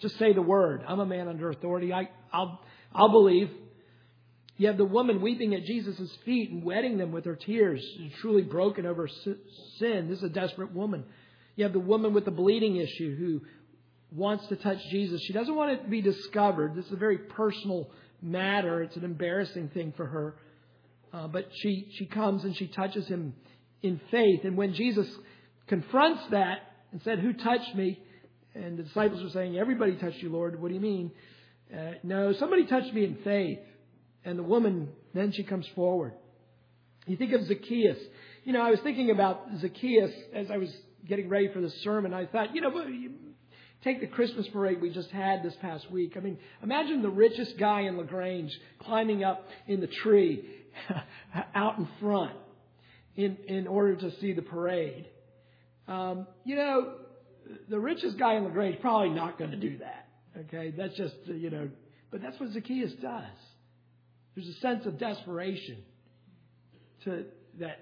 just 0.00 0.18
say 0.18 0.32
the 0.32 0.42
word. 0.42 0.82
I'm 0.86 1.00
a 1.00 1.06
man 1.06 1.28
under 1.28 1.50
authority. 1.50 1.92
I, 1.92 2.10
I'll, 2.32 2.60
I'll 2.94 3.10
believe. 3.10 3.50
You 4.58 4.66
have 4.66 4.76
the 4.76 4.84
woman 4.84 5.22
weeping 5.22 5.54
at 5.54 5.62
Jesus' 5.62 6.10
feet 6.24 6.50
and 6.50 6.64
wetting 6.64 6.98
them 6.98 7.12
with 7.12 7.24
her 7.26 7.36
tears, 7.36 7.80
truly 8.20 8.42
broken 8.42 8.86
over 8.86 9.08
sin. 9.78 10.08
This 10.08 10.18
is 10.18 10.24
a 10.24 10.28
desperate 10.28 10.74
woman. 10.74 11.04
You 11.54 11.64
have 11.64 11.72
the 11.72 11.78
woman 11.78 12.12
with 12.12 12.24
the 12.24 12.32
bleeding 12.32 12.76
issue 12.76 13.16
who 13.16 13.40
wants 14.10 14.48
to 14.48 14.56
touch 14.56 14.78
Jesus. 14.90 15.20
She 15.22 15.32
doesn't 15.32 15.54
want 15.54 15.70
it 15.70 15.84
to 15.84 15.88
be 15.88 16.02
discovered. 16.02 16.74
This 16.74 16.86
is 16.86 16.92
a 16.92 16.96
very 16.96 17.18
personal 17.18 17.88
matter. 18.20 18.82
It's 18.82 18.96
an 18.96 19.04
embarrassing 19.04 19.68
thing 19.68 19.94
for 19.96 20.06
her. 20.06 20.34
Uh, 21.12 21.28
but 21.28 21.48
she, 21.62 21.88
she 21.96 22.06
comes 22.06 22.42
and 22.42 22.56
she 22.56 22.66
touches 22.66 23.06
him 23.06 23.34
in 23.82 24.00
faith. 24.10 24.40
And 24.42 24.56
when 24.56 24.74
Jesus 24.74 25.06
confronts 25.68 26.22
that 26.32 26.58
and 26.90 27.00
said, 27.02 27.20
Who 27.20 27.32
touched 27.32 27.76
me? 27.76 28.00
And 28.56 28.76
the 28.76 28.82
disciples 28.82 29.22
are 29.22 29.30
saying, 29.30 29.56
Everybody 29.56 29.94
touched 29.96 30.18
you, 30.18 30.30
Lord. 30.30 30.60
What 30.60 30.68
do 30.68 30.74
you 30.74 30.80
mean? 30.80 31.12
Uh, 31.72 31.92
no, 32.02 32.32
somebody 32.32 32.66
touched 32.66 32.92
me 32.92 33.04
in 33.04 33.18
faith. 33.22 33.58
And 34.24 34.38
the 34.38 34.42
woman, 34.42 34.88
then 35.14 35.32
she 35.32 35.42
comes 35.42 35.66
forward. 35.74 36.12
You 37.06 37.16
think 37.16 37.32
of 37.32 37.46
Zacchaeus. 37.46 37.98
You 38.44 38.52
know, 38.52 38.62
I 38.62 38.70
was 38.70 38.80
thinking 38.80 39.10
about 39.10 39.46
Zacchaeus 39.60 40.12
as 40.34 40.50
I 40.50 40.58
was 40.58 40.70
getting 41.08 41.28
ready 41.28 41.48
for 41.52 41.60
the 41.60 41.70
sermon. 41.82 42.12
I 42.12 42.26
thought, 42.26 42.54
you 42.54 42.60
know, 42.60 42.70
take 43.84 44.00
the 44.00 44.06
Christmas 44.06 44.46
parade 44.48 44.80
we 44.80 44.90
just 44.90 45.10
had 45.10 45.42
this 45.42 45.54
past 45.60 45.90
week. 45.90 46.14
I 46.16 46.20
mean, 46.20 46.38
imagine 46.62 47.02
the 47.02 47.10
richest 47.10 47.58
guy 47.58 47.82
in 47.82 47.96
LaGrange 47.96 48.52
climbing 48.80 49.24
up 49.24 49.46
in 49.66 49.80
the 49.80 49.86
tree 49.86 50.44
out 51.54 51.78
in 51.78 51.88
front 52.00 52.36
in, 53.16 53.36
in 53.46 53.66
order 53.66 53.96
to 53.96 54.10
see 54.20 54.32
the 54.32 54.42
parade. 54.42 55.06
Um, 55.86 56.26
you 56.44 56.56
know, 56.56 56.94
the 57.68 57.80
richest 57.80 58.18
guy 58.18 58.34
in 58.34 58.44
LaGrange 58.44 58.80
probably 58.80 59.10
not 59.10 59.38
going 59.38 59.50
to 59.50 59.56
do 59.56 59.78
that. 59.78 60.08
Okay, 60.40 60.72
that's 60.76 60.96
just 60.96 61.14
you 61.26 61.50
know, 61.50 61.68
but 62.10 62.20
that's 62.22 62.38
what 62.38 62.50
Zacchaeus 62.52 62.92
does. 63.02 63.24
There's 64.38 64.56
a 64.56 64.60
sense 64.60 64.86
of 64.86 65.00
desperation 65.00 65.78
to 67.02 67.24
that. 67.58 67.80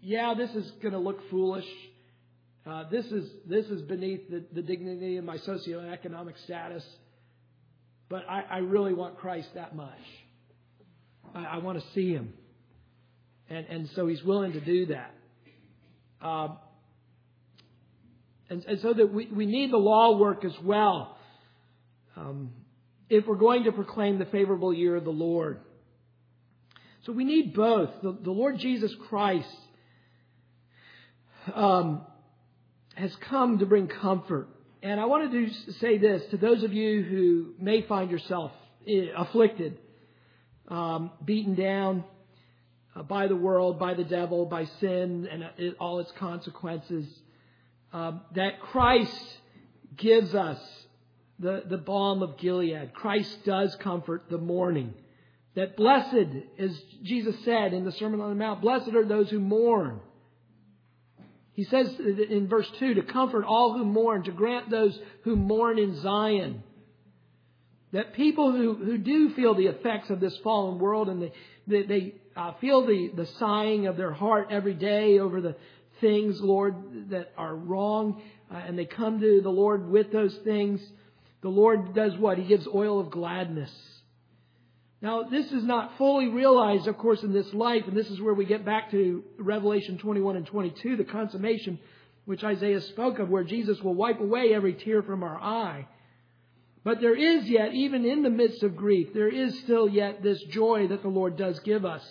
Yeah, 0.00 0.32
this 0.34 0.48
is 0.52 0.70
going 0.80 0.94
to 0.94 0.98
look 0.98 1.18
foolish. 1.28 1.66
Uh, 2.64 2.84
this 2.90 3.04
is 3.04 3.28
this 3.46 3.66
is 3.66 3.82
beneath 3.82 4.30
the, 4.30 4.42
the 4.54 4.62
dignity 4.62 5.18
of 5.18 5.24
my 5.26 5.36
socioeconomic 5.36 6.42
status, 6.44 6.82
but 8.08 8.22
I, 8.26 8.40
I 8.40 8.58
really 8.58 8.94
want 8.94 9.18
Christ 9.18 9.48
that 9.54 9.76
much. 9.76 10.00
I, 11.34 11.44
I 11.44 11.58
want 11.58 11.78
to 11.78 11.84
see 11.94 12.10
Him, 12.10 12.32
and 13.50 13.66
and 13.66 13.90
so 13.94 14.06
He's 14.06 14.22
willing 14.22 14.52
to 14.52 14.60
do 14.60 14.86
that. 14.86 15.14
Um, 16.26 16.56
and, 18.48 18.64
and 18.64 18.80
so 18.80 18.94
that 18.94 19.12
we, 19.12 19.26
we 19.26 19.44
need 19.44 19.70
the 19.70 19.76
law 19.76 20.16
work 20.16 20.42
as 20.46 20.54
well 20.64 21.18
um, 22.16 22.52
if 23.10 23.26
we're 23.26 23.36
going 23.36 23.64
to 23.64 23.72
proclaim 23.72 24.18
the 24.18 24.24
favorable 24.24 24.72
year 24.72 24.96
of 24.96 25.04
the 25.04 25.10
Lord. 25.10 25.60
So 27.04 27.12
we 27.12 27.24
need 27.24 27.54
both. 27.54 27.90
The, 28.02 28.16
the 28.22 28.30
Lord 28.30 28.58
Jesus 28.58 28.94
Christ 29.08 29.48
um, 31.52 32.02
has 32.94 33.14
come 33.16 33.58
to 33.58 33.66
bring 33.66 33.88
comfort. 33.88 34.48
And 34.82 35.00
I 35.00 35.06
wanted 35.06 35.32
to 35.32 35.72
say 35.74 35.98
this 35.98 36.24
to 36.30 36.36
those 36.36 36.62
of 36.62 36.72
you 36.72 37.02
who 37.02 37.54
may 37.58 37.82
find 37.82 38.10
yourself 38.10 38.52
eh, 38.86 39.06
afflicted, 39.16 39.78
um, 40.68 41.10
beaten 41.24 41.54
down 41.54 42.04
uh, 42.94 43.02
by 43.02 43.26
the 43.26 43.36
world, 43.36 43.78
by 43.78 43.94
the 43.94 44.04
devil, 44.04 44.46
by 44.46 44.66
sin 44.80 45.28
and 45.30 45.44
uh, 45.44 45.74
all 45.80 45.98
its 45.98 46.12
consequences, 46.12 47.06
um, 47.92 48.20
that 48.34 48.60
Christ 48.60 49.38
gives 49.96 50.34
us 50.34 50.60
the, 51.38 51.64
the 51.68 51.78
balm 51.78 52.22
of 52.22 52.38
Gilead. 52.38 52.94
Christ 52.94 53.44
does 53.44 53.74
comfort 53.76 54.24
the 54.30 54.38
mourning. 54.38 54.94
That 55.54 55.76
blessed, 55.76 56.28
as 56.58 56.70
Jesus 57.02 57.36
said 57.44 57.74
in 57.74 57.84
the 57.84 57.92
Sermon 57.92 58.20
on 58.20 58.30
the 58.30 58.34
Mount, 58.34 58.62
blessed 58.62 58.94
are 58.94 59.04
those 59.04 59.28
who 59.28 59.38
mourn. 59.38 60.00
He 61.52 61.64
says 61.64 61.94
in 61.98 62.48
verse 62.48 62.70
2 62.78 62.94
to 62.94 63.02
comfort 63.02 63.44
all 63.44 63.76
who 63.76 63.84
mourn, 63.84 64.24
to 64.24 64.32
grant 64.32 64.70
those 64.70 64.98
who 65.24 65.36
mourn 65.36 65.78
in 65.78 66.00
Zion. 66.00 66.62
That 67.92 68.14
people 68.14 68.52
who, 68.52 68.74
who 68.74 68.96
do 68.96 69.34
feel 69.34 69.54
the 69.54 69.66
effects 69.66 70.08
of 70.08 70.18
this 70.18 70.34
fallen 70.38 70.78
world 70.78 71.10
and 71.10 71.30
they, 71.66 71.82
they, 71.82 72.14
uh, 72.34 72.54
feel 72.60 72.86
the, 72.86 73.10
the 73.14 73.26
sighing 73.38 73.86
of 73.86 73.98
their 73.98 74.12
heart 74.12 74.48
every 74.50 74.72
day 74.72 75.18
over 75.18 75.42
the 75.42 75.56
things, 76.00 76.40
Lord, 76.40 77.10
that 77.10 77.32
are 77.36 77.54
wrong, 77.54 78.22
uh, 78.50 78.56
and 78.56 78.78
they 78.78 78.86
come 78.86 79.20
to 79.20 79.40
the 79.42 79.50
Lord 79.50 79.88
with 79.88 80.10
those 80.10 80.34
things, 80.44 80.80
the 81.42 81.48
Lord 81.48 81.94
does 81.94 82.16
what? 82.16 82.38
He 82.38 82.44
gives 82.44 82.66
oil 82.72 83.00
of 83.00 83.10
gladness. 83.10 83.70
Now, 85.02 85.24
this 85.24 85.50
is 85.50 85.64
not 85.64 85.98
fully 85.98 86.28
realized, 86.28 86.86
of 86.86 86.96
course, 86.96 87.24
in 87.24 87.32
this 87.32 87.52
life, 87.52 87.88
and 87.88 87.96
this 87.96 88.08
is 88.08 88.20
where 88.20 88.34
we 88.34 88.44
get 88.44 88.64
back 88.64 88.92
to 88.92 89.24
Revelation 89.36 89.98
21 89.98 90.36
and 90.36 90.46
22, 90.46 90.96
the 90.96 91.02
consummation 91.02 91.80
which 92.24 92.44
Isaiah 92.44 92.80
spoke 92.80 93.18
of, 93.18 93.28
where 93.28 93.42
Jesus 93.42 93.82
will 93.82 93.94
wipe 93.94 94.20
away 94.20 94.54
every 94.54 94.74
tear 94.74 95.02
from 95.02 95.24
our 95.24 95.36
eye. 95.36 95.88
But 96.84 97.00
there 97.00 97.16
is 97.16 97.48
yet, 97.48 97.74
even 97.74 98.04
in 98.04 98.22
the 98.22 98.30
midst 98.30 98.62
of 98.62 98.76
grief, 98.76 99.12
there 99.12 99.28
is 99.28 99.58
still 99.60 99.88
yet 99.88 100.22
this 100.22 100.40
joy 100.44 100.86
that 100.86 101.02
the 101.02 101.08
Lord 101.08 101.36
does 101.36 101.58
give 101.60 101.84
us. 101.84 102.04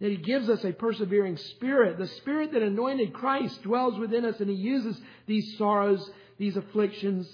That 0.00 0.12
He 0.12 0.18
gives 0.18 0.48
us 0.48 0.64
a 0.64 0.72
persevering 0.72 1.36
spirit. 1.36 1.98
The 1.98 2.06
spirit 2.06 2.52
that 2.52 2.62
anointed 2.62 3.12
Christ 3.12 3.60
dwells 3.64 3.98
within 3.98 4.24
us, 4.24 4.38
and 4.38 4.48
He 4.48 4.54
uses 4.54 5.00
these 5.26 5.58
sorrows, 5.58 6.08
these 6.38 6.56
afflictions, 6.56 7.28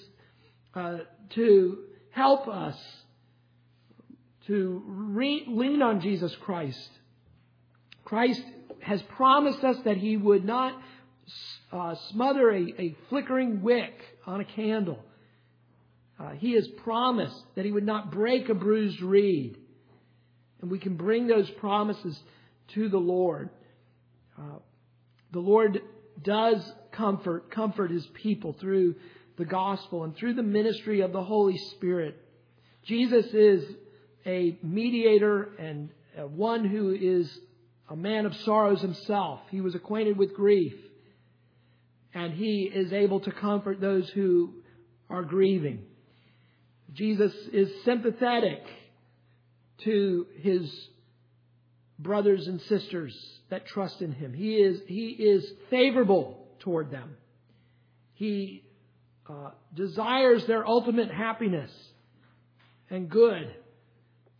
uh, 0.74 1.00
to 1.30 1.78
help 2.12 2.48
us 2.48 2.78
to 4.46 4.82
re- 4.86 5.44
lean 5.46 5.82
on 5.82 6.00
Jesus 6.00 6.34
Christ. 6.36 6.90
Christ 8.04 8.42
has 8.80 9.02
promised 9.02 9.64
us 9.64 9.76
that 9.84 9.96
He 9.96 10.16
would 10.16 10.44
not 10.44 10.80
uh, 11.72 11.94
smother 12.10 12.50
a, 12.50 12.62
a, 12.78 12.96
flickering 13.08 13.62
wick 13.62 13.94
on 14.26 14.40
a 14.40 14.44
candle. 14.44 15.02
Uh, 16.20 16.30
he 16.30 16.52
has 16.52 16.68
promised 16.68 17.42
that 17.56 17.64
He 17.64 17.72
would 17.72 17.86
not 17.86 18.12
break 18.12 18.48
a 18.48 18.54
bruised 18.54 19.00
reed. 19.00 19.58
And 20.60 20.70
we 20.70 20.78
can 20.78 20.96
bring 20.96 21.26
those 21.26 21.50
promises 21.50 22.18
to 22.74 22.88
the 22.88 22.98
Lord. 22.98 23.50
Uh, 24.38 24.58
the 25.32 25.40
Lord 25.40 25.80
does 26.22 26.62
comfort, 26.92 27.50
comfort 27.50 27.90
His 27.90 28.06
people 28.06 28.52
through 28.52 28.96
the 29.36 29.44
gospel 29.44 30.04
and 30.04 30.14
through 30.16 30.34
the 30.34 30.42
ministry 30.42 31.00
of 31.00 31.12
the 31.12 31.22
Holy 31.22 31.56
Spirit. 31.56 32.20
Jesus 32.84 33.26
is 33.32 33.64
a 34.26 34.58
mediator 34.62 35.50
and 35.58 35.90
one 36.16 36.64
who 36.64 36.90
is 36.90 37.30
a 37.88 37.96
man 37.96 38.26
of 38.26 38.34
sorrows 38.36 38.80
himself. 38.80 39.40
He 39.50 39.60
was 39.60 39.74
acquainted 39.74 40.16
with 40.16 40.34
grief. 40.34 40.74
And 42.14 42.32
he 42.32 42.70
is 42.72 42.92
able 42.92 43.20
to 43.20 43.32
comfort 43.32 43.80
those 43.80 44.08
who 44.10 44.54
are 45.10 45.22
grieving. 45.22 45.82
Jesus 46.92 47.34
is 47.52 47.68
sympathetic 47.84 48.62
to 49.78 50.26
his 50.36 50.88
brothers 51.98 52.46
and 52.46 52.60
sisters 52.62 53.14
that 53.50 53.66
trust 53.66 54.00
in 54.00 54.12
him. 54.12 54.32
He 54.32 54.54
is, 54.54 54.80
he 54.86 55.08
is 55.08 55.44
favorable 55.70 56.46
toward 56.60 56.90
them. 56.90 57.16
He 58.14 58.62
uh, 59.28 59.50
desires 59.74 60.46
their 60.46 60.66
ultimate 60.66 61.10
happiness 61.10 61.70
and 62.90 63.10
good 63.10 63.54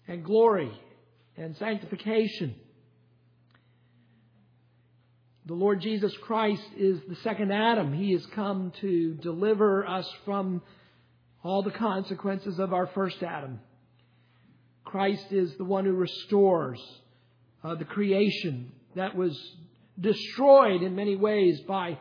and 0.07 0.25
glory 0.25 0.71
and 1.37 1.57
sanctification. 1.57 2.55
The 5.47 5.55
Lord 5.55 5.83
Jesus 5.83 6.17
Christ 6.23 6.67
is 6.77 7.01
the 7.09 7.17
second 7.17 7.53
Adam. 7.53 7.93
He 7.93 8.13
has 8.13 8.25
come 8.27 8.73
to 8.81 9.15
deliver 9.15 9.87
us 9.87 10.11
from 10.25 10.63
all 11.43 11.63
the 11.63 11.71
consequences 11.71 12.59
of 12.59 12.73
our 12.73 12.87
first 12.89 13.23
Adam. 13.23 13.61
Christ 14.85 15.27
is 15.33 15.55
the 15.57 15.65
one 15.65 15.85
who 15.85 15.93
restores 15.93 16.81
uh, 17.63 17.75
the 17.75 17.85
creation 17.85 18.73
that 18.97 19.15
was 19.15 19.39
destroyed 20.01 20.83
in 20.83 20.97
many 20.97 21.17
ways 21.17 21.61
by 21.63 21.99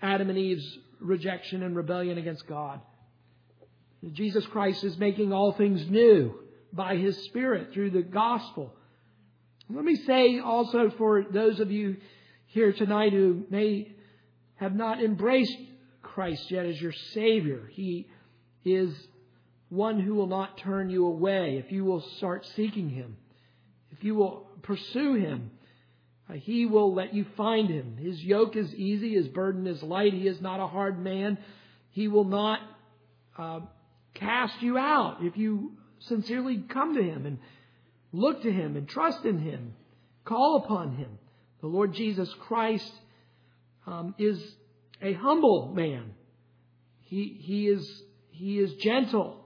Adam 0.00 0.30
and 0.30 0.38
Eve's 0.38 0.78
rejection 1.00 1.62
and 1.62 1.76
rebellion 1.76 2.16
against 2.16 2.46
God. 2.46 2.80
Jesus 4.12 4.46
Christ 4.46 4.84
is 4.84 4.96
making 4.96 5.32
all 5.32 5.52
things 5.52 5.86
new 5.88 6.34
by 6.72 6.96
His 6.96 7.16
Spirit 7.24 7.72
through 7.72 7.90
the 7.90 8.02
gospel. 8.02 8.72
Let 9.68 9.84
me 9.84 9.96
say 9.96 10.40
also 10.40 10.90
for 10.98 11.24
those 11.24 11.60
of 11.60 11.70
you 11.70 11.96
here 12.46 12.72
tonight 12.72 13.12
who 13.12 13.44
may 13.50 13.92
have 14.56 14.74
not 14.74 15.02
embraced 15.02 15.56
Christ 16.02 16.50
yet 16.50 16.66
as 16.66 16.80
your 16.80 16.92
Savior, 17.14 17.68
He 17.72 18.08
is 18.64 18.92
one 19.68 20.00
who 20.00 20.14
will 20.14 20.26
not 20.26 20.58
turn 20.58 20.90
you 20.90 21.06
away 21.06 21.62
if 21.64 21.70
you 21.70 21.84
will 21.84 22.00
start 22.18 22.46
seeking 22.56 22.88
Him, 22.88 23.16
if 23.92 24.02
you 24.02 24.14
will 24.14 24.48
pursue 24.62 25.14
Him 25.14 25.50
uh, 26.30 26.34
he 26.34 26.66
will 26.66 26.94
let 26.94 27.14
you 27.14 27.24
find 27.36 27.68
him. 27.68 27.96
His 27.96 28.22
yoke 28.22 28.56
is 28.56 28.72
easy, 28.74 29.14
his 29.14 29.28
burden 29.28 29.66
is 29.66 29.82
light. 29.82 30.12
He 30.12 30.28
is 30.28 30.40
not 30.40 30.60
a 30.60 30.66
hard 30.66 31.02
man. 31.02 31.38
He 31.90 32.08
will 32.08 32.24
not 32.24 32.60
uh, 33.36 33.60
cast 34.14 34.60
you 34.62 34.78
out 34.78 35.18
if 35.22 35.36
you 35.36 35.72
sincerely 36.00 36.64
come 36.68 36.94
to 36.94 37.02
him 37.02 37.26
and 37.26 37.38
look 38.12 38.42
to 38.42 38.52
him 38.52 38.76
and 38.76 38.88
trust 38.88 39.24
in 39.24 39.38
him, 39.38 39.74
call 40.24 40.62
upon 40.64 40.96
him. 40.96 41.18
The 41.60 41.66
Lord 41.66 41.94
Jesus 41.94 42.32
Christ 42.40 42.92
um, 43.86 44.14
is 44.18 44.42
a 45.02 45.12
humble 45.12 45.72
man. 45.74 46.12
He, 47.02 47.36
he, 47.40 47.66
is, 47.68 48.02
he 48.30 48.58
is 48.58 48.72
gentle, 48.74 49.44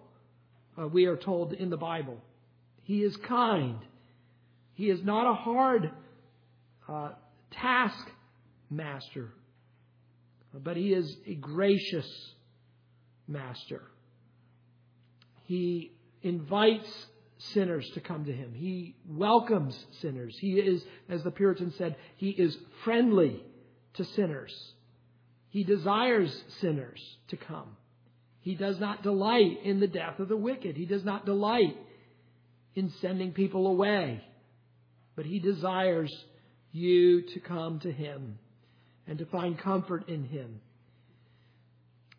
uh, 0.78 0.86
we 0.86 1.06
are 1.06 1.16
told 1.16 1.52
in 1.52 1.70
the 1.70 1.76
Bible. 1.76 2.18
He 2.82 3.02
is 3.02 3.16
kind. 3.16 3.78
He 4.74 4.90
is 4.90 5.02
not 5.02 5.30
a 5.30 5.34
hard 5.34 5.90
uh, 6.88 7.10
task 7.52 8.06
master, 8.70 9.30
but 10.52 10.76
he 10.76 10.92
is 10.92 11.16
a 11.26 11.34
gracious 11.34 12.08
master. 13.26 13.82
He 15.44 15.92
invites 16.24 16.88
sinners 17.52 17.88
to 17.94 18.00
come 18.00 18.24
to 18.24 18.32
him. 18.32 18.52
He 18.54 18.96
welcomes 19.08 19.78
sinners. 20.00 20.36
He 20.38 20.54
is, 20.54 20.82
as 21.08 21.22
the 21.22 21.30
Puritan 21.30 21.72
said, 21.76 21.96
he 22.16 22.30
is 22.30 22.56
friendly 22.82 23.42
to 23.94 24.04
sinners. 24.04 24.54
He 25.50 25.62
desires 25.62 26.42
sinners 26.60 27.00
to 27.28 27.36
come. 27.36 27.76
He 28.40 28.54
does 28.54 28.80
not 28.80 29.02
delight 29.02 29.60
in 29.64 29.80
the 29.80 29.86
death 29.86 30.18
of 30.18 30.28
the 30.28 30.36
wicked. 30.36 30.76
He 30.76 30.86
does 30.86 31.04
not 31.04 31.24
delight 31.24 31.76
in 32.74 32.92
sending 33.00 33.32
people 33.32 33.66
away. 33.66 34.22
But 35.16 35.26
he 35.26 35.38
desires 35.38 36.12
you 36.72 37.22
to 37.22 37.40
come 37.40 37.78
to 37.80 37.92
him 37.92 38.38
and 39.06 39.18
to 39.18 39.26
find 39.26 39.58
comfort 39.58 40.08
in 40.08 40.24
him. 40.24 40.60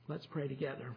Let's 0.08 0.26
pray 0.28 0.48
together. 0.48 0.96